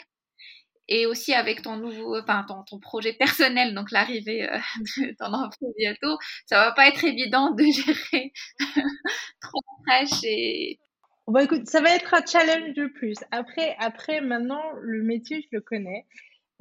[0.89, 4.57] et aussi avec ton nouveau, enfin ton, ton projet personnel, donc l'arrivée euh,
[4.97, 8.31] de ton enfant bientôt, ça va pas être évident de gérer
[9.41, 10.79] trop fraîche et.
[11.27, 13.17] Bon, écoute, ça va être un challenge de plus.
[13.31, 16.05] Après, après, maintenant, le métier, je le connais.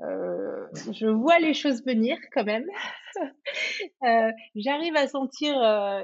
[0.01, 2.66] Euh, je vois les choses venir quand même.
[4.05, 6.03] euh, J'arrive à sentir, euh,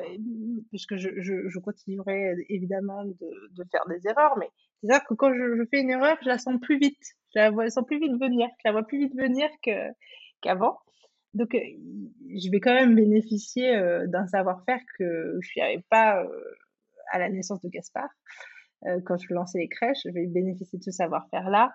[0.71, 4.49] puisque je, continuerai évidemment de, faire des erreurs, mais
[4.81, 7.03] c'est ça que quand je, fais une erreur, je la sens plus vite.
[7.35, 8.49] Je la vois, sens plus vite venir.
[8.59, 9.49] Je la vois plus vite venir
[10.41, 10.79] qu'avant.
[11.35, 16.25] Donc, euh, je vais quand même bénéficier d'un savoir-faire que je n'avais pas
[17.11, 18.09] à la naissance de Gaspard.
[19.05, 21.73] quand je lançais les crèches, je vais bénéficier de ce savoir-faire-là.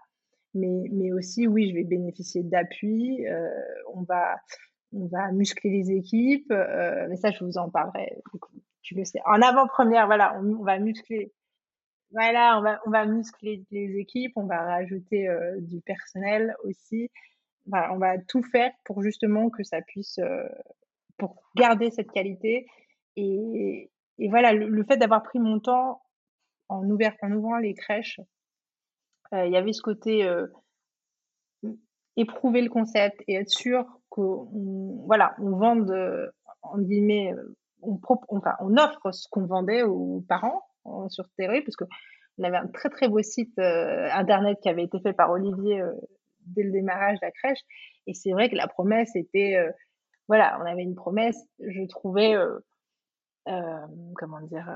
[0.54, 3.26] Mais, mais aussi, oui, je vais bénéficier d'appui.
[3.94, 4.38] on va,
[4.94, 6.52] on va muscler les équipes.
[6.52, 8.22] mais ça, je vous en parlerai.
[8.82, 9.20] Tu le sais.
[9.26, 11.34] En avant-première, voilà, on, on va muscler
[12.12, 17.10] voilà, on va, on va muscler les équipes, on va rajouter euh, du personnel aussi.
[17.66, 20.48] Voilà, on va tout faire pour justement que ça puisse, euh,
[21.18, 22.66] pour garder cette qualité.
[23.18, 26.02] Et, et voilà, le, fait d'avoir pris mon temps
[26.70, 28.24] en, ouvert, en ouvrant les crèches, euh,
[29.32, 30.30] il y avait ce côté
[32.16, 34.48] éprouver le concept et être sûr qu'on
[35.06, 35.94] voilà, on vende,
[36.62, 37.34] en guillemets,
[37.82, 38.00] on,
[38.30, 40.64] enfin, on offre ce qu'on vendait aux parents
[41.10, 45.14] sur Théorie, parce qu'on avait un très très beau site internet qui avait été fait
[45.14, 45.84] par Olivier
[46.42, 47.60] dès le démarrage de la crèche.
[48.08, 49.58] Et c'est vrai que la promesse était,
[50.28, 52.36] voilà, on avait une promesse, je trouvais,
[53.46, 54.68] comment dire,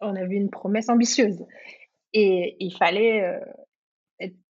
[0.00, 1.44] on avait une promesse ambitieuse.
[2.14, 3.40] Et il fallait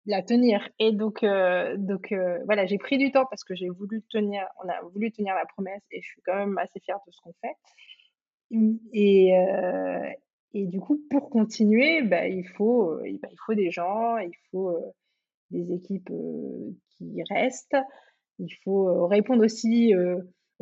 [0.06, 0.68] la tenir.
[0.78, 4.46] Et donc, euh, donc euh, voilà, j'ai pris du temps parce que j'ai voulu tenir,
[4.64, 7.20] on a voulu tenir la promesse et je suis quand même assez fière de ce
[7.22, 7.56] qu'on fait.
[8.92, 10.10] Et, euh,
[10.52, 14.76] et du coup, pour continuer, bah, il, faut, bah, il faut des gens, il faut
[15.50, 16.10] des équipes
[16.90, 17.76] qui restent,
[18.38, 19.94] il faut répondre aussi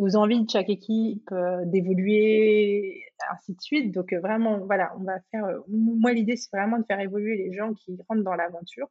[0.01, 1.29] aux envies de chaque équipe
[1.67, 3.93] d'évoluer, ainsi de suite.
[3.93, 5.45] Donc vraiment, voilà, on va faire.
[5.69, 8.89] moi, l'idée, c'est vraiment de faire évoluer les gens qui rentrent dans l'aventure.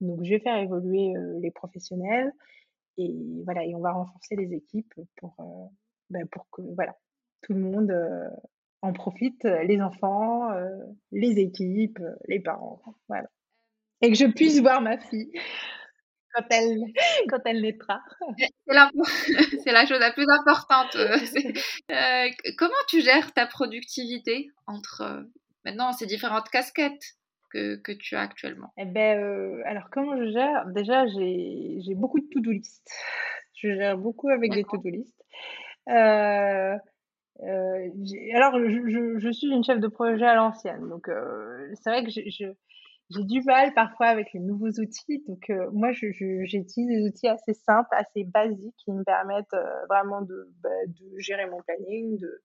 [0.00, 2.32] Donc, je vais faire évoluer les professionnels
[2.96, 5.70] et voilà, et on va renforcer les équipes pour,
[6.10, 6.96] ben, pour que voilà,
[7.42, 7.94] tout le monde
[8.82, 10.50] en profite, les enfants,
[11.12, 13.28] les équipes, les parents, voilà.
[14.02, 15.30] Et que je puisse voir ma fille
[16.34, 16.80] quand elle,
[17.28, 18.00] quand elle naîtra.
[18.36, 18.66] C'est
[19.72, 20.96] la, chose la plus importante.
[22.58, 25.24] comment tu gères ta productivité entre
[25.64, 27.16] maintenant ces différentes casquettes
[27.50, 28.72] que, tu as actuellement?
[28.78, 30.66] Eh ben, euh, alors comment je gère?
[30.66, 32.88] Déjà, j'ai beaucoup de to-do list.
[33.54, 35.14] Je gère beaucoup avec des to-do list.
[35.88, 36.76] Euh,
[37.42, 37.88] euh,
[38.34, 41.10] alors, je, je, suis une chef de projet à l'ancienne, donc
[41.74, 42.10] c'est vrai que
[43.10, 45.22] j'ai du mal parfois avec les nouveaux outils.
[45.26, 49.56] Donc, moi, j'utilise des outils assez simples, assez basiques qui me permettent
[49.88, 52.42] vraiment de, bah, de gérer mon planning, de,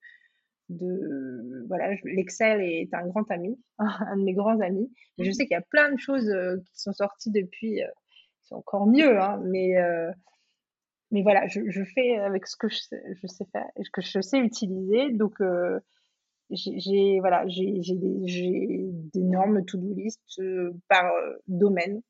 [0.70, 5.34] de voilà l'Excel est un grand ami un de mes grands amis mais je mmh
[5.34, 7.88] sais qu'il y a plein de choses euh, qui sont sorties depuis euh,
[8.42, 10.12] qui sont encore mieux hein, mais euh,
[11.12, 14.02] mais voilà je, je, fais avec ce que je sais, je sais faire ce que
[14.02, 15.36] je sais utiliser donc
[16.50, 20.42] j'ai voilà j'ai j'ai d'énormes to-do list
[20.88, 21.12] par
[21.48, 22.02] domaine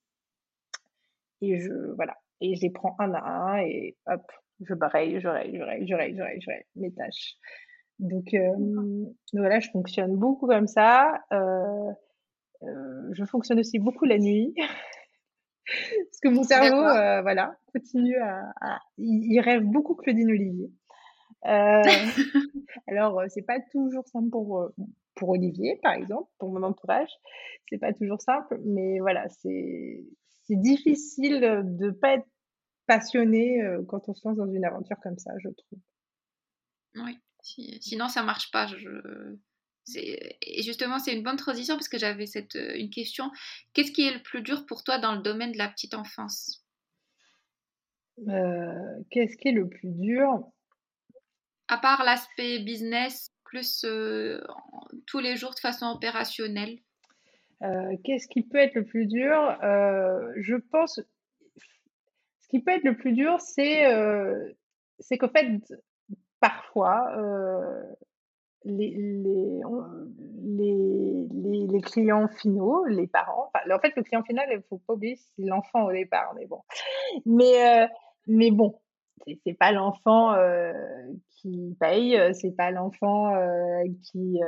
[1.41, 4.23] et je voilà et je les prends un à un et hop
[4.61, 7.37] je baraye je raye je raye je raye je raye, je raye mes tâches
[7.99, 11.21] donc, euh, voilà, je fonctionne beaucoup comme ça.
[11.31, 11.91] Euh,
[12.63, 14.53] euh, je fonctionne aussi beaucoup la nuit.
[15.65, 16.81] Parce que mon cerveau,
[17.23, 20.71] voilà, continue à, il, rêve beaucoup Claudine Olivier.
[22.87, 24.69] Alors, c'est pas toujours simple pour
[25.15, 27.09] pour Olivier, par exemple, pour mon entourage,
[27.69, 30.03] c'est pas toujours simple, mais voilà, c'est
[30.49, 32.27] difficile de pas être
[32.85, 35.79] passionné quand on se lance dans une aventure comme ça, je trouve.
[36.95, 38.67] Oui sinon, ça marche pas.
[38.67, 39.37] Je,
[39.95, 43.31] et justement, c'est une bonne transition parce que j'avais cette euh, une question.
[43.73, 46.65] Qu'est-ce qui est le plus dur pour toi dans le domaine de la petite enfance?
[48.27, 50.43] Euh, Qu'est-ce qui est le plus dur?
[51.67, 54.41] À part l'aspect business, plus euh,
[55.07, 56.77] tous les jours de façon opérationnelle.
[58.03, 59.57] Qu'est-ce qui peut être le plus dur?
[59.61, 60.99] Je pense.
[62.41, 63.85] Ce qui peut être le plus dur, c'est
[64.99, 65.59] c'est qu'au fait,
[66.39, 67.83] parfois, euh,
[68.63, 69.61] les, les,
[71.67, 75.15] les, clients finaux, les parents, en fait, le client final, il ne faut pas oublier,
[75.17, 76.61] c'est l'enfant au départ, mais bon.
[77.27, 77.87] Euh,
[78.27, 78.79] mais bon,
[79.45, 80.73] c'est pas l'enfant euh,
[81.29, 83.33] qui paye, c'est pas l'enfant
[84.03, 84.39] qui,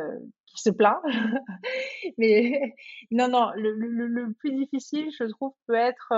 [0.46, 1.00] qui se plaint.
[2.18, 2.76] mais
[3.12, 6.14] non, non, le, le, plus difficile, je trouve, peut être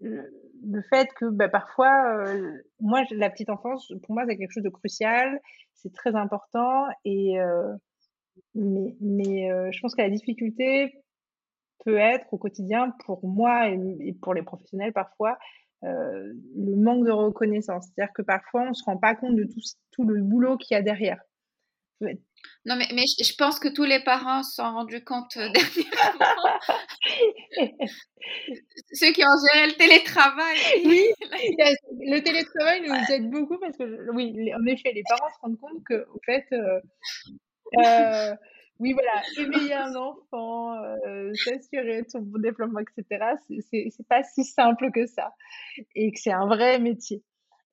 [0.00, 4.62] le, fait que bah, parfois, euh, moi, la petite enfance, pour moi, c'est quelque chose
[4.62, 5.40] de crucial,
[5.74, 7.74] c'est très important, et euh,
[8.54, 10.92] mais, mais euh, je pense que la difficulté
[11.84, 15.38] peut être au quotidien pour moi et, pour les professionnels parfois
[15.82, 17.86] le manque de reconnaissance.
[17.86, 19.60] C'est-à-dire que parfois, on ne se rend pas compte de tout,
[19.92, 21.20] tout le boulot qu'il y a derrière.
[22.00, 26.58] Non, mais, mais je pense que tous les parents se sont rendus compte euh, dernièrement.
[28.92, 30.58] Ceux qui ont géré le télétravail.
[30.84, 35.58] Oui, le télétravail nous aide beaucoup parce que, oui, en effet, les parents se rendent
[35.58, 36.80] compte que, au fait, euh,
[37.84, 38.34] euh,
[38.78, 40.76] oui, voilà, éveiller un enfant,
[41.34, 43.34] s'assurer de son bon développement, etc.,
[43.70, 45.32] c'est pas si simple que ça.
[45.94, 47.22] Et que c'est un vrai métier.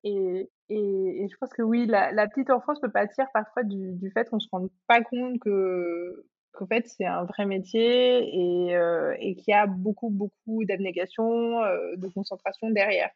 [0.04, 4.28] Et, et, je pense que oui, la, petite enfance peut pâtir parfois du, du fait
[4.28, 9.34] qu'on se rende pas compte que qu'en fait c'est un vrai métier et, euh, et
[9.34, 13.10] qu'il y a beaucoup beaucoup d'abnégation, euh, de concentration derrière.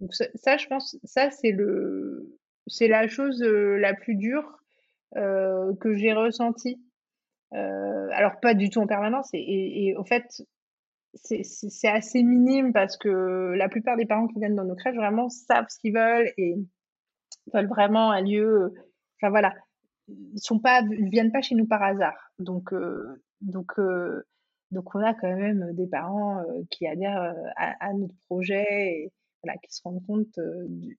[0.00, 4.58] Donc ça, je pense, ça c'est la chose euh, la plus dure
[5.14, 6.80] que j'ai ressentie.
[7.52, 10.24] Alors pas du tout en permanence et, et, au fait
[11.14, 15.28] c'est assez minime parce que la plupart des parents qui viennent dans nos crèches vraiment
[15.28, 16.56] savent ce qu'ils veulent et,
[17.52, 18.72] veulent vraiment un lieu,
[19.18, 19.54] enfin voilà,
[20.08, 22.16] ils sont pas, ils viennent pas chez nous par hasard.
[22.38, 22.72] Donc,
[23.40, 23.72] donc,
[24.70, 29.74] donc on a quand même des parents qui adhèrent à, notre projet et voilà, qui
[29.74, 30.38] se rendent compte,
[30.68, 30.98] du,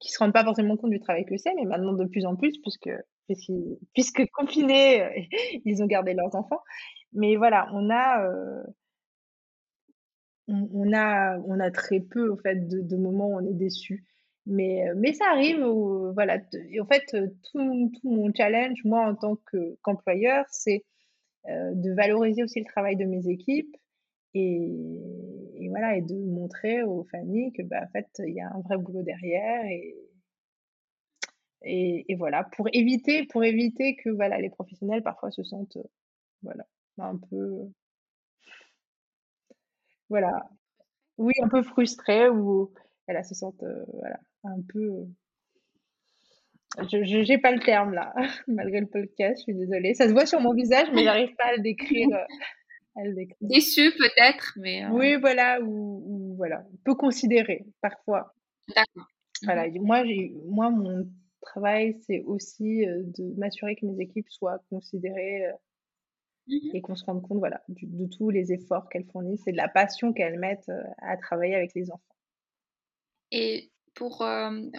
[0.00, 2.36] qui se rendent pas forcément compte du travail que c'est, mais maintenant de plus en
[2.36, 2.90] plus, puisque
[3.94, 5.28] puisque confinés,
[5.64, 6.60] ils ont gardé leurs enfants.
[7.12, 8.22] Mais voilà, on a
[10.48, 14.04] on, a, on a très peu en fait, de, moments où on est déçu.
[14.46, 15.62] Mais, mais ça arrive,
[16.14, 16.38] voilà.
[16.70, 19.36] Et en fait, tout, tout, mon challenge, moi, en tant
[19.82, 20.84] qu'employeur, c'est
[21.46, 23.76] de valoriser aussi le travail de mes équipes
[24.34, 28.60] et, voilà, et de montrer aux familles que, bah, en fait, il y a un
[28.60, 29.64] vrai boulot derrière
[31.68, 35.78] et, voilà, pour éviter, pour éviter que voilà, les professionnels parfois se sentent
[36.42, 36.64] voilà,
[36.98, 37.68] un peu
[40.08, 40.48] voilà.
[41.18, 42.72] Oui, un peu frustrés ou
[43.06, 45.06] voilà, se sentent, voilà, un peu,
[46.90, 48.14] je j'ai pas le terme là,
[48.46, 49.94] malgré le podcast, je suis désolée.
[49.94, 52.08] Ça se voit sur mon visage, mais j'arrive pas à le décrire,
[52.96, 53.36] à le décrire.
[53.40, 58.32] Déçu peut-être, mais Oui, voilà, ou voilà, on peut considérer parfois.
[58.74, 59.08] D'accord.
[59.44, 61.06] Voilà, mmh moi j'ai moi mon
[61.48, 65.46] travail, c'est aussi, de m'assurer que mes équipes soient considérées,
[66.48, 69.56] Mmh et qu'on se rende compte voilà, de tous les efforts qu'elles fournissent et de
[69.56, 72.00] la passion qu'elles mettent à travailler avec les enfants.
[73.30, 74.26] Et pour,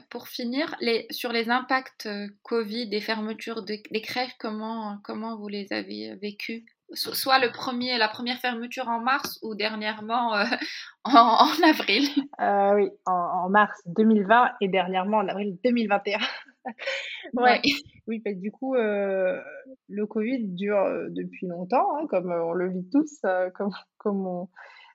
[0.09, 2.09] pour finir, les, sur les impacts
[2.41, 6.63] Covid, des fermetures de, des crèches, comment, comment vous les avez vécus
[6.93, 10.33] Soit le premier, la première fermeture en mars ou dernièrement
[11.03, 12.09] en, avril?
[12.39, 16.17] Euh, Oui, en, mars 2020 et dernièrement en avril 2021.
[17.33, 17.61] ouais.
[18.07, 19.39] Oui, parce du coup, euh,
[19.87, 23.21] le Covid dure euh, depuis longtemps, hein, comme euh, on le vit tous,
[23.55, 24.47] comme, comme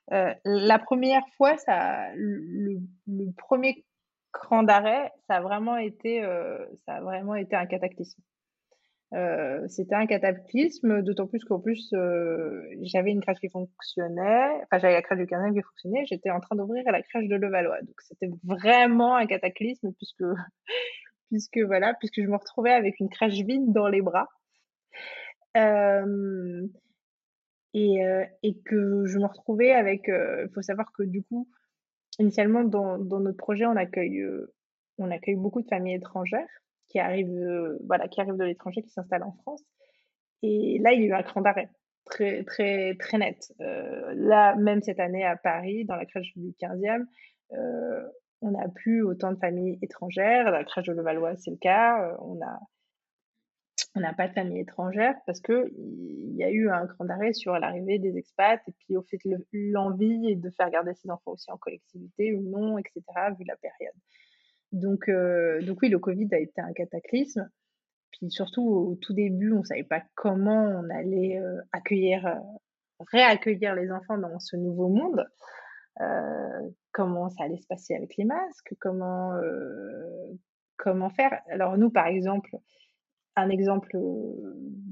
[0.09, 2.79] la première fois, ça, le,
[3.37, 3.85] premier
[4.31, 6.21] cran d'arrêt, ça a vraiment été,
[6.85, 8.21] ça a vraiment été un cataclysme.
[9.67, 11.91] c'était un cataclysme, d'autant plus qu'en plus,
[12.81, 16.39] j'avais une crèche qui fonctionnait, enfin j'avais la crèche du 15 qui fonctionnait, j'étais en
[16.39, 17.81] train d'ouvrir la crèche de Levallois.
[17.81, 20.23] Donc c'était vraiment un cataclysme puisque
[21.29, 24.27] puisque voilà, puisque je me retrouvais avec une crèche vide dans les bras.
[27.73, 27.99] et,
[28.43, 30.07] et, que je me retrouvais avec.
[30.07, 31.47] Il faut savoir que du coup,
[32.19, 34.25] initialement, dans, dans notre projet, on accueille,
[34.97, 36.47] on accueille beaucoup de familles étrangères
[36.89, 39.63] qui arrivent, voilà, qui arrivent de l'étranger, qui s'installent en France.
[40.43, 41.69] Et là, il y a eu un cran d'arrêt
[42.05, 43.53] très, très, très net.
[43.59, 47.05] là, même cette année à Paris, dans la crèche du 15e,
[48.41, 50.51] on n'a plus autant de familles étrangères.
[50.51, 52.11] La crèche de Levallois, c'est le cas.
[52.11, 52.15] Euh,
[53.95, 57.33] on n'a pas de famille étrangère parce que il y a eu un grand arrêt
[57.33, 59.19] sur l'arrivée des expats et puis au fait
[59.53, 63.01] l'envie de faire garder ses enfants aussi en collectivité ou non, etc.
[63.37, 63.95] vu la période.
[64.73, 67.49] Donc euh, donc oui, le Covid a été un cataclysme.
[68.11, 72.41] Puis surtout au tout début, on savait pas comment on allait euh, accueillir,
[73.11, 75.25] réaccueillir les enfants dans ce nouveau monde.
[76.95, 79.33] Comment ça allait se passer avec les masques, comment,
[80.77, 81.41] comment faire.
[81.49, 82.55] Alors nous, par exemple,
[83.35, 83.97] un exemple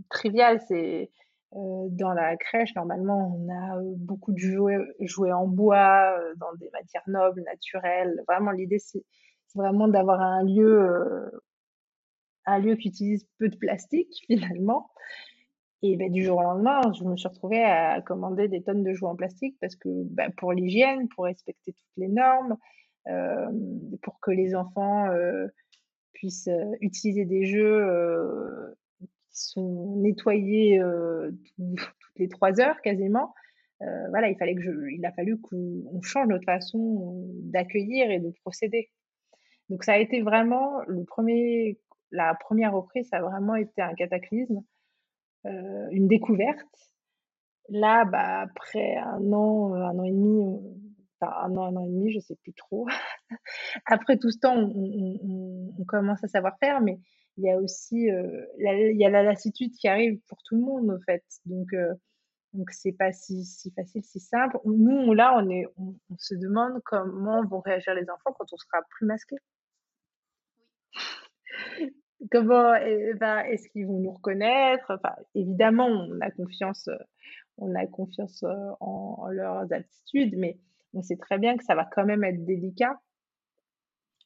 [0.09, 1.09] trivial, c'est
[1.53, 7.07] dans la crèche, normalement, on a beaucoup de jouets, jouets en bois, dans des matières
[7.07, 8.21] nobles, naturelles.
[8.27, 9.05] Vraiment, l'idée, c'est
[9.55, 11.31] vraiment d'avoir un lieu,
[12.45, 14.91] un lieu qui utilise peu de plastique, finalement.
[15.85, 18.93] Et ben, du jour au lendemain, je me suis retrouvée à commander des tonnes de
[18.93, 22.55] jouets en plastique parce que ben, pour l'hygiène, pour respecter toutes les normes,
[23.09, 23.51] euh,
[24.01, 25.47] pour que les enfants euh,
[26.13, 30.79] puissent euh, utiliser des jeux qui sont nettoyés
[31.57, 33.33] toutes les trois heures quasiment.
[33.81, 38.89] voilà, il a fallu qu'on change notre façon d'accueillir et de procéder.
[39.67, 41.77] Donc ça a été vraiment le premier,
[42.11, 44.63] la première reprise, ça a vraiment été un cataclysme.
[45.45, 46.91] Euh, une découverte.
[47.69, 50.59] Là, bah, après un an, un an et demi,
[51.19, 52.87] enfin un an, un an et demi, je sais plus trop.
[53.85, 56.99] après tout ce temps, on, commence à savoir faire, mais
[57.37, 60.55] il y a aussi euh, la, il y a la lassitude qui arrive pour tout
[60.55, 61.23] le monde, en fait.
[61.45, 61.93] Donc, euh,
[62.53, 64.57] donc c'est pas si, si, facile, si simple.
[64.65, 68.79] Nous, là, on, est, on, se demande comment vont réagir les enfants quand on sera
[68.89, 69.35] plus masqué.
[72.31, 74.99] Comment eh ben, est-ce qu'ils vont nous reconnaître?
[75.35, 76.89] Évidemment, on a confiance,
[77.57, 78.43] on a confiance
[78.79, 80.57] en, leurs attitudes, mais
[80.93, 82.99] on sait très bien que ça va quand même être délicat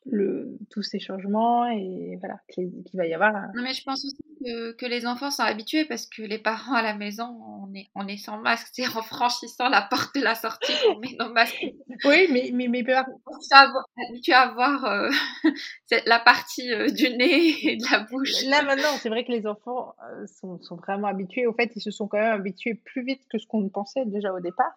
[0.09, 3.33] le, tous ces changements et voilà, qu'il va y avoir.
[3.55, 6.73] Non, mais je pense aussi que, que, les enfants sont habitués parce que les parents
[6.73, 8.67] à la maison, on est, on est sans masque.
[8.71, 11.65] C'est en franchissant la porte de la sortie qu'on met nos masques.
[12.05, 13.21] Oui, mais, mais mes parents.
[13.25, 13.55] On s'est
[14.09, 15.09] habitué à voir euh,
[16.05, 18.43] la partie euh, du nez et de la bouche.
[18.45, 21.47] Là, maintenant, c'est vrai que les enfants euh, sont, sont, vraiment habitués.
[21.47, 24.33] Au fait, ils se sont quand même habitués plus vite que ce qu'on pensait déjà
[24.33, 24.73] au départ.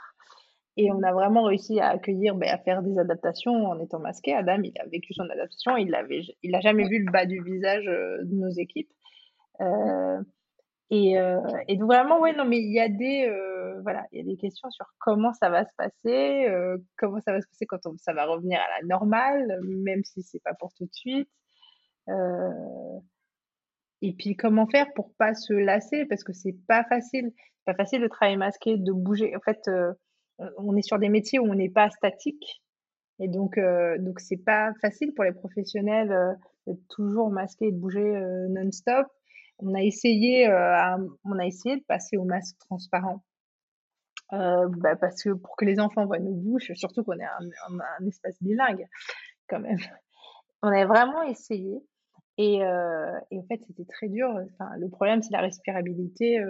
[0.76, 4.32] Et on a vraiment réussi à accueillir, ben, à faire des adaptations en étant masqué.
[4.34, 5.76] Adam, il a vécu son adaptation.
[5.76, 8.90] Il avait, il jamais vu le bas du visage euh, de nos équipes.
[9.60, 10.22] Euh,
[10.90, 14.18] et, euh, et, donc vraiment, ouais, non, mais il y a des, euh, voilà, il
[14.18, 16.48] y a des questions sur comment ça va se passer,
[16.98, 20.22] comment ça va se passer quand on, ça va revenir à la normale, même si
[20.22, 21.28] c'est pas pour tout de suite.
[24.02, 27.32] et puis comment faire pour pas se lasser, parce que c'est pas facile,
[27.64, 29.36] pas facile de travailler masqué, de bouger.
[29.36, 29.70] En fait
[30.58, 32.62] on est sur des métiers où on n'est pas statique.
[33.20, 36.32] Et donc, euh, donc c'est pas facile pour les professionnels euh,
[36.66, 39.06] d'être toujours masqué et de bouger euh, non-stop.
[39.58, 43.22] On a essayé, on a essayé de passer au masque transparent.
[44.32, 47.24] Bah, parce que pour que les enfants voient nos bouches, surtout qu'on est
[47.68, 48.86] un, espace bilingue,
[49.50, 49.76] quand même.
[50.62, 51.76] On a vraiment essayé.
[52.38, 54.30] Et, et en fait, c'était très dur.
[54.30, 56.40] Enfin, le problème, c'est la respirabilité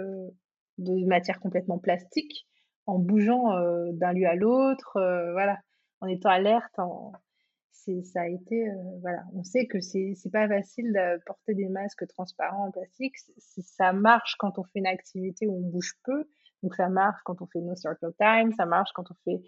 [0.77, 2.47] de matières complètement plastiques
[2.85, 3.55] en bougeant
[3.93, 4.91] d'un lieu à l'autre,
[5.33, 5.57] voilà,
[6.01, 6.79] en étant alerte.
[7.71, 8.67] Ça a été,
[9.01, 13.15] voilà, on sait que c'est, c'est pas facile de porter des masques transparents en plastique.
[13.37, 16.25] ça marche quand on fait une activité où on bouge peu,
[16.61, 19.41] donc ça marche quand on fait no circle time, ça marche quand on fait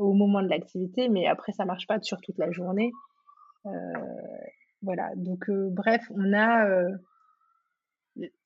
[0.00, 2.90] au moment de l'activité, mais après ça marche pas sur toute la journée.
[4.82, 6.66] voilà, donc bref, on a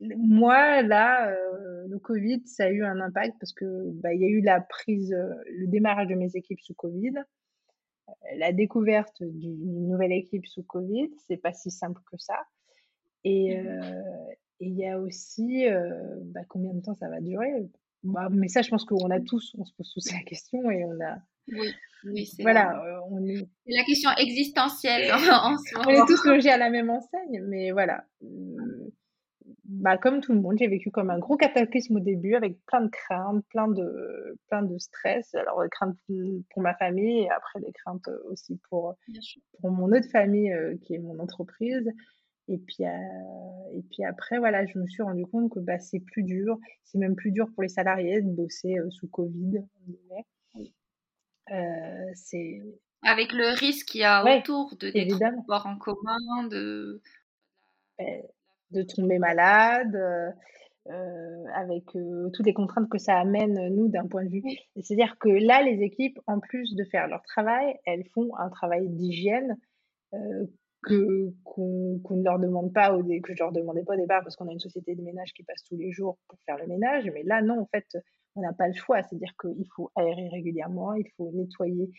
[0.01, 4.25] moi, là, euh, le Covid, ça a eu un impact parce que bah, il y
[4.25, 9.23] a eu la prise, euh, le démarrage de mes équipes sous Covid, euh, la découverte
[9.23, 12.39] d'une nouvelle équipe sous Covid, c'est pas si simple que ça.
[13.25, 13.81] Et mmh
[14.59, 15.67] il y a aussi
[16.23, 17.53] bah, combien de temps ça va durer?
[18.05, 20.83] Bah, mais ça, je pense qu'on a tous, on se pose tous la question et
[20.87, 21.19] on a.
[21.49, 21.75] Oui.
[22.05, 23.47] Oui, c'est voilà, on est...
[23.67, 25.89] la question existentielle en, ce moment.
[25.89, 28.07] On est tous logés à la même enseigne, mais voilà
[29.69, 32.83] bah, comme tout le monde, j'ai vécu comme un gros cataclysme au début avec plein
[32.83, 35.35] de craintes, plein de, plein de stress.
[35.35, 35.97] Alors, des craintes
[36.51, 38.95] pour ma famille et après des craintes aussi pour,
[39.61, 41.91] pour mon autre famille euh, qui est mon entreprise.
[42.49, 45.99] Et puis, euh, et puis après, voilà, je me suis rendu compte que bah, c'est
[46.01, 46.59] plus dur.
[46.85, 49.65] C'est même plus dur pour les salariés de bosser euh, sous Covid.
[52.15, 52.63] c'est
[53.03, 57.01] avec le risque qu'il y a autour de des transports en commun, de
[57.99, 58.23] ben,
[58.71, 60.31] de tomber malade, euh,
[60.89, 64.43] euh, avec euh, toutes les contraintes que ça amène, nous, d'un point de vue.
[64.81, 68.89] C'est-à-dire que là, les équipes, en plus de faire leur travail, elles font un travail
[68.89, 69.57] d'hygiène
[70.83, 74.37] que qu'on ne leur demande pas au que je leur demandais pas au départ parce
[74.37, 77.11] qu'on a une société de ménage qui passe tous les jours pour faire le ménage
[77.13, 77.99] mais là non en fait
[78.37, 81.91] on n'a pas le choix c'est-à-dire qu'il faut aérer régulièrement il faut nettoyer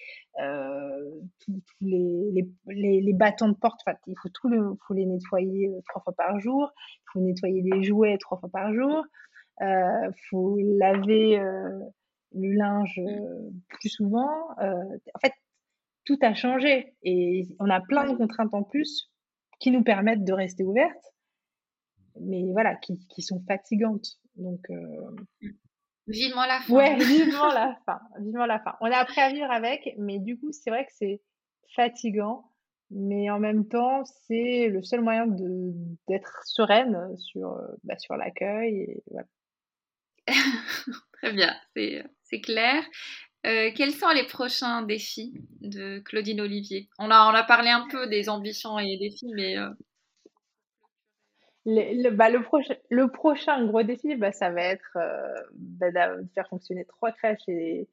[0.42, 5.06] euh, tous les, les, les, bâtons de porte enfin, il faut tout le faut les
[5.06, 9.04] nettoyer euh, trois fois par jour il faut nettoyer les jouets trois fois par jour
[9.60, 11.80] il euh, faut laver euh,
[12.34, 15.34] le linge euh, plus souvent en fait
[16.06, 19.12] tout a changé et on a plein de contraintes en plus
[19.60, 21.14] qui nous permettent de rester ouvertes,
[22.22, 24.20] mais voilà, qui, qui sont fatigantes.
[24.36, 25.52] Donc, euh...
[26.08, 26.74] vivement la fin.
[26.74, 28.76] Ouais, vivement la fin, vivement la fin.
[28.82, 31.22] On a appris à vivre avec, mais du coup, c'est vrai que c'est
[31.76, 32.52] fatigant,
[32.92, 35.74] mais en même temps, c'est le seul moyen de
[36.08, 39.28] d'être sereine sur bah, sur l'accueil et voilà.
[41.14, 42.84] Très bien, c'est clair.
[43.46, 46.90] Euh, quels sont les prochains défis de Claudine Olivier?
[47.00, 49.58] On a, on a parlé un peu des ambitions et des défis, mais...
[49.58, 49.70] Euh...
[51.70, 56.28] Le, bah, le, prochain, le prochain gros défi, bah, ça va être euh, bah, de
[56.34, 57.90] faire fonctionner trois crèches et,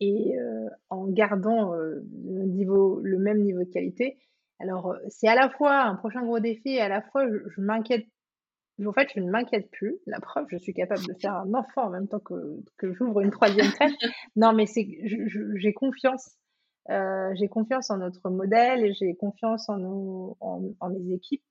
[0.00, 2.04] et euh, en gardant le,
[2.44, 4.18] niveau, le même niveau de qualité.
[4.60, 7.60] Alors, c'est à la fois un prochain gros défi et à la fois, je, je
[7.60, 8.06] m'inquiète
[8.86, 9.98] en fait, je ne m'inquiète plus.
[10.06, 13.20] La preuve, je suis capable de faire un enfant en même temps que, que j'ouvre
[13.20, 13.92] une troisième crèche.
[14.36, 14.86] non, mais c'est,
[15.56, 16.36] j'ai confiance.
[16.90, 21.42] Euh, j'ai confiance en notre modèle et j'ai confiance en, nos, en, en, mes équipes.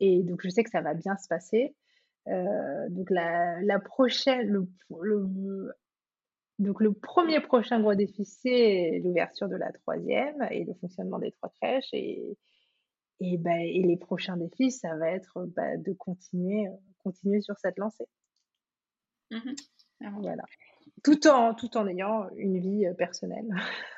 [0.00, 1.74] Et donc, je sais que ça va bien se passer.
[2.28, 4.68] Euh, donc, la, la prochaine, le,
[5.00, 5.72] le,
[6.58, 11.32] donc, le premier prochain gros défi, c'est l'ouverture de la troisième et le fonctionnement des
[11.32, 11.92] trois crèches.
[11.92, 12.36] Et,
[13.20, 16.66] et, bah, et les prochains défis, ça va être bah, de continuer,
[17.02, 18.06] continuer sur cette lancée.
[19.30, 19.52] Mmh
[20.20, 20.44] voilà.
[21.02, 23.48] Tout en, tout en ayant une vie personnelle.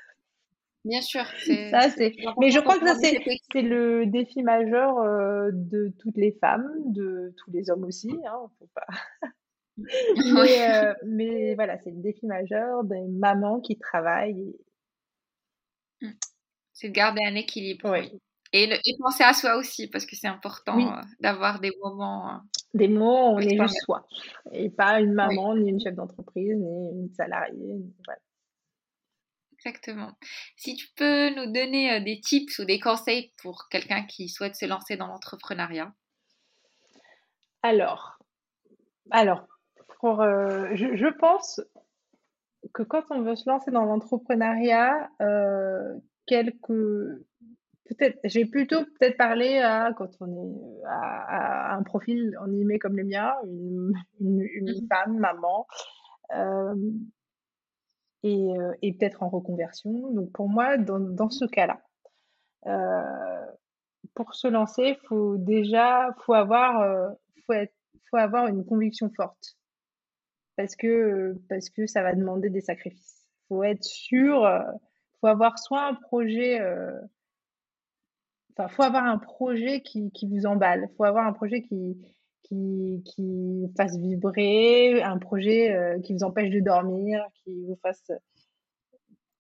[0.85, 1.25] Bien sûr.
[1.71, 2.15] Ça, c'est...
[2.39, 3.19] Mais je crois que ça, c'est,
[3.53, 8.11] c'est le défi majeur euh, de toutes les femmes, de tous les hommes aussi.
[8.27, 8.87] Hein, faut pas...
[9.77, 14.57] mais, euh, mais, voilà, c'est le défi majeur des mamans qui travaillent.
[16.73, 17.91] C'est de garder un équilibre.
[17.91, 18.21] Oui.
[18.53, 18.69] Et,
[18.99, 22.41] penser à soi aussi, parce que c'est important euh, d'avoir des moments.
[22.75, 24.07] des moments où on est juste soi.
[24.53, 27.77] Et pas une maman, ni une chef d'entreprise, ni une salariée.
[28.05, 28.21] Voilà.
[29.65, 30.13] Exactement.
[30.57, 34.57] Si tu peux nous donner euh, des tips ou des conseils pour quelqu'un qui souhaite
[34.57, 35.93] se lancer dans l'entrepreneuriat?
[37.63, 38.19] Alors,
[39.11, 39.47] alors
[39.99, 41.61] pour, euh, je, pense
[42.73, 45.95] que quand on veut se lancer dans l'entrepreneuriat, euh,
[46.27, 46.69] quelques
[47.87, 52.97] peut-être, j'ai plutôt peut-être parlé à quand on est à, un profil en animé comme
[52.97, 55.67] le mien, une, une, mmh femme, maman,
[56.35, 56.75] euh,
[58.23, 60.11] et peut-être en reconversion.
[60.13, 61.81] Donc pour moi, dans, dans ce cas-là,
[62.67, 63.47] euh,
[64.15, 67.09] pour se lancer, faut déjà, faut avoir, euh,
[67.47, 67.55] faut,
[68.11, 69.57] faut avoir une conviction forte,
[70.57, 73.27] parce que parce que ça va demander des sacrifices.
[73.49, 74.61] Faut être sûr, euh,
[75.21, 77.01] faut avoir soit un projet, euh,
[78.53, 81.97] enfin faut avoir un projet qui, qui vous emballe, faut avoir un projet qui
[82.43, 88.11] qui, qui fasse vibrer, un projet euh, qui vous empêche de dormir, qui vous fasse...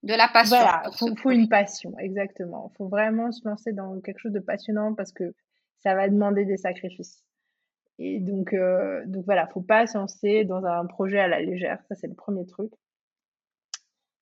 [0.02, 0.56] De la passion.
[0.56, 2.70] Voilà, il faut, une passion, exactement.
[2.72, 5.34] Il faut vraiment se lancer dans quelque chose de passionnant parce que
[5.78, 7.22] ça va demander des sacrifices.
[7.98, 11.82] Et donc, euh, donc voilà, faut pas se lancer dans un projet à la légère.
[11.88, 12.72] Ça, c'est le premier truc.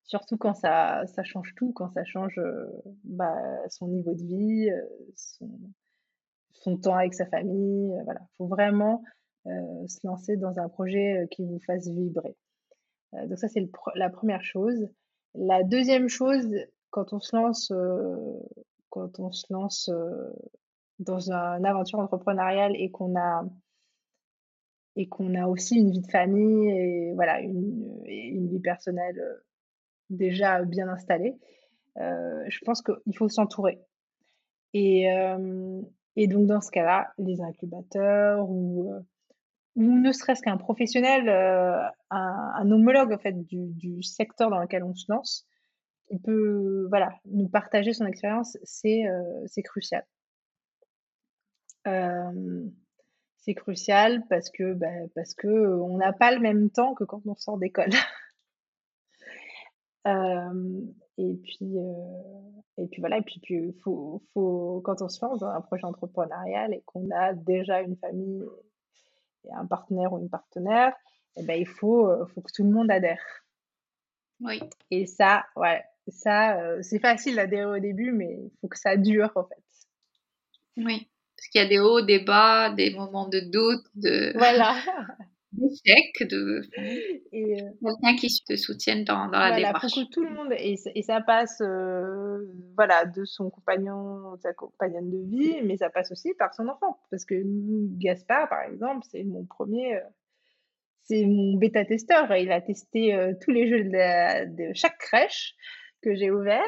[0.03, 2.65] Surtout quand ça, ça change tout, quand ça change euh,
[3.05, 3.37] bah,
[3.69, 4.81] son niveau de vie, euh,
[5.15, 5.49] son,
[6.51, 7.93] son temps avec sa famille.
[7.93, 9.03] Euh, voilà, faut vraiment
[9.47, 12.35] euh, se lancer dans un projet euh, qui vous fasse vibrer.
[13.13, 14.87] donc ça, c'est la première chose.
[15.35, 16.47] La deuxième chose,
[16.89, 17.71] quand on se lance,
[18.89, 19.89] quand on se lance
[20.97, 23.43] dans une aventure entrepreneuriale et qu'on a
[24.95, 29.21] et qu'on a aussi une vie de famille et voilà une, une vie personnelle
[30.09, 31.37] déjà bien installée,
[31.95, 33.79] je pense qu'il faut s'entourer.
[34.73, 35.07] Et,
[36.15, 38.99] et donc, dans ce cas-là, les incubateurs ou, euh,
[39.75, 44.93] ou ne serait-ce qu'un professionnel, euh, un, homologue en fait du, secteur dans lequel on
[44.93, 45.47] se lance,
[46.09, 50.05] qui peut voilà, nous partager son expérience, c'est euh, crucial.
[53.37, 57.21] c'est crucial parce que, bah, parce que on n'a pas le même temps que quand
[57.25, 57.89] on sort d'école.
[61.19, 65.39] Et puis, euh, et puis voilà, et puis, puis faut, faut, quand on se lance
[65.39, 68.41] dans un projet entrepreneurial et qu'on a déjà une famille
[69.43, 70.93] et un partenaire ou une partenaire,
[71.35, 73.21] eh ben, il faut, euh, faut que tout le monde adhère.
[74.39, 74.61] Oui.
[74.91, 78.95] Et ça, ouais, ça, euh, c'est facile d'adhérer au début, mais il faut que ça
[78.95, 79.63] dure en fait.
[80.77, 84.31] Oui, parce qu'il y a des hauts, des bas, des moments de doute, de.
[84.37, 84.77] Voilà.
[85.51, 86.61] d'échec, de
[87.31, 89.93] et euh, quelqu'un qui te soutienne dans, dans la voilà, démarche.
[89.93, 92.45] Pour que tout le monde, et, et ça passe euh,
[92.75, 96.99] voilà, de son compagnon, sa compagnonne de vie, mais ça passe aussi par son enfant.
[97.09, 97.35] Parce que
[97.99, 100.01] Gaspard, par exemple, c'est mon premier, euh,
[101.03, 102.33] c'est mon bêta-testeur.
[102.35, 105.55] Il a testé tous les jeux de, de, chaque crèche
[106.03, 106.63] que j'ai ouverte.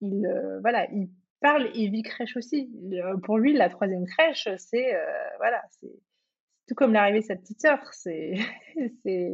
[0.00, 1.08] il, voilà, il
[1.40, 2.68] parle et vit crèche aussi.
[3.22, 4.92] Pour lui, la troisième crèche, c'est
[5.38, 5.92] voilà, c'est
[6.66, 8.34] tout comme l'arrivée de sa petite sœur, c'est,
[9.02, 9.30] c'est,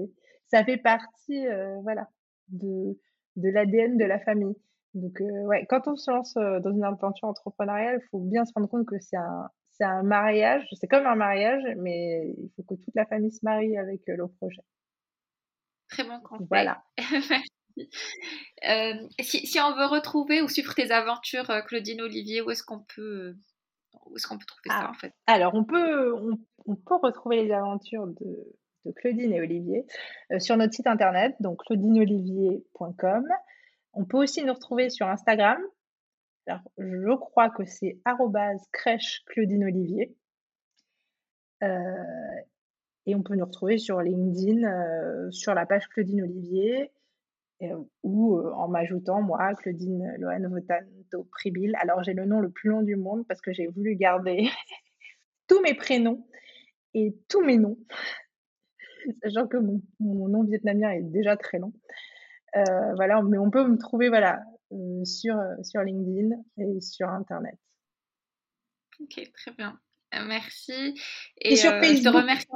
[0.46, 2.08] ça fait partie, euh, voilà,
[2.48, 2.98] de,
[3.36, 4.56] de l'ADN de la famille.
[4.94, 8.44] Donc, euh, ouais, quand on se lance euh, dans une aventure entrepreneuriale, il faut bien
[8.44, 12.50] se rendre compte que c'est un, c'est un mariage, c'est comme un mariage, mais il
[12.56, 14.62] faut que toute la famille se marie avec le projet.
[15.88, 16.46] Très bon conseil.
[16.50, 16.82] Voilà.
[19.20, 23.36] si, si, on veut retrouver ou suivre tes aventures, Claudine Olivier, où est-ce qu'on peut
[24.06, 25.12] où est-ce qu'on peut trouver ça ah, en fait?
[25.26, 26.14] Alors, on peut,
[26.66, 29.84] on, peut retrouver les aventures de, Claudine et Olivier
[30.32, 33.28] euh, sur notre site internet, donc claudineolivier.com.
[33.92, 35.58] On peut aussi nous retrouver sur Instagram.
[36.46, 38.00] Alors, je crois que c'est
[38.72, 40.16] crèche Claudine Olivier.
[41.62, 41.94] Euh,
[43.06, 46.90] et on peut nous retrouver sur LinkedIn, euh, sur la page Claudine Olivier.
[47.62, 51.76] Euh, ou euh, en m'ajoutant, moi, Claudine Lohan Votanto Pribil.
[51.76, 54.48] Alors, j'ai le nom le plus long du monde parce que j'ai voulu garder
[55.46, 56.26] tous mes prénoms
[56.94, 57.78] et tous mes noms,
[59.22, 61.72] sachant que mon, nom vietnamien est déjà très long.
[62.56, 64.42] Euh, voilà, mais on peut me trouver voilà,
[65.04, 67.58] sur, sur LinkedIn et sur Internet.
[69.00, 69.78] Ok, très bien.
[70.12, 70.98] Merci.
[71.38, 71.96] Et, sur Facebook.
[71.96, 72.46] Je te remercie.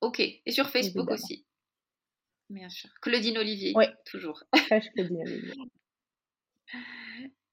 [0.00, 1.46] Ok, et sur Facebook aussi.
[2.52, 2.90] Bien sûr.
[3.00, 3.72] Claudine Olivier.
[3.74, 3.86] Oui.
[4.04, 4.42] Toujours.
[4.94, 5.54] Claudine Olivier.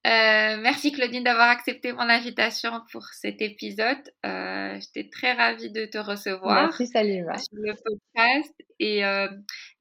[0.06, 3.98] Euh, merci Claudine d'avoir accepté mon invitation pour cet épisode.
[4.24, 6.64] Euh, J'étais très ravie de te recevoir.
[6.64, 7.36] Merci Salima.
[7.38, 8.54] Sur le podcast.
[8.78, 9.28] Et euh,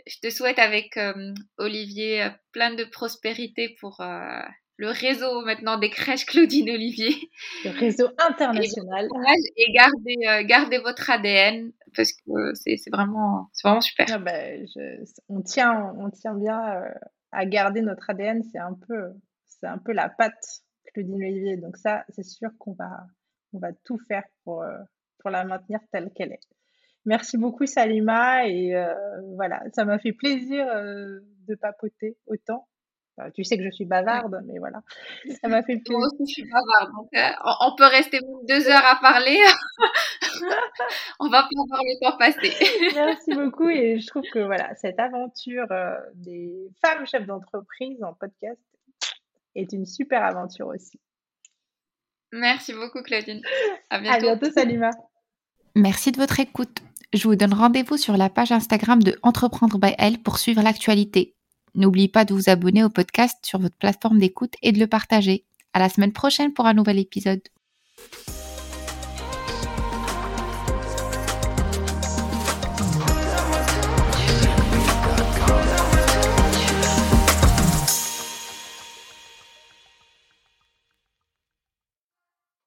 [0.07, 4.01] je te souhaite avec euh, Olivier plein de prospérité pour
[4.77, 7.15] le réseau maintenant des crèches Claudine Olivier.
[7.65, 9.07] Le réseau international.
[9.55, 14.07] Et, et gardez, gardez votre ADN parce que c'est vraiment, vraiment super.
[14.09, 16.83] Ah je, on, tient, on tient bien
[17.31, 18.43] à garder notre ADN.
[18.43, 19.13] C'est un peu
[19.63, 20.63] un peu la patte
[20.93, 21.57] Claudine Olivier.
[21.57, 23.05] Donc ça, c'est sûr qu'on va,
[23.53, 24.77] on va tout faire pour, euh,
[25.19, 26.47] pour la maintenir telle qu'elle est.
[27.05, 28.93] Merci beaucoup Salima et euh,
[29.35, 32.67] voilà, ça m'a fait plaisir euh, de papoter autant.
[33.33, 34.81] Tu sais que je suis bavarde, mais voilà,
[35.41, 35.97] ça m'a fait plaisir.
[35.97, 37.09] Moi aussi, je suis bavarde, donc
[37.61, 39.37] on peut rester deux heures à parler.
[41.19, 42.53] on va pas voir le temps passer.
[42.95, 45.67] Merci beaucoup et je trouve que voilà, cette aventure
[46.15, 48.59] des femmes chefs d'entreprise en podcast
[49.55, 50.99] est une super aventure aussi.
[52.31, 53.41] Merci beaucoup Claudine.
[53.89, 54.17] À bientôt.
[54.17, 54.91] À bientôt Salima.
[55.75, 56.79] Merci de votre écoute.
[57.13, 61.35] Je vous donne rendez-vous sur la page Instagram de Entreprendre by Elle pour suivre l'actualité.
[61.75, 65.45] N'oubliez pas de vous abonner au podcast sur votre plateforme d'écoute et de le partager.
[65.73, 67.41] À la semaine prochaine pour un nouvel épisode.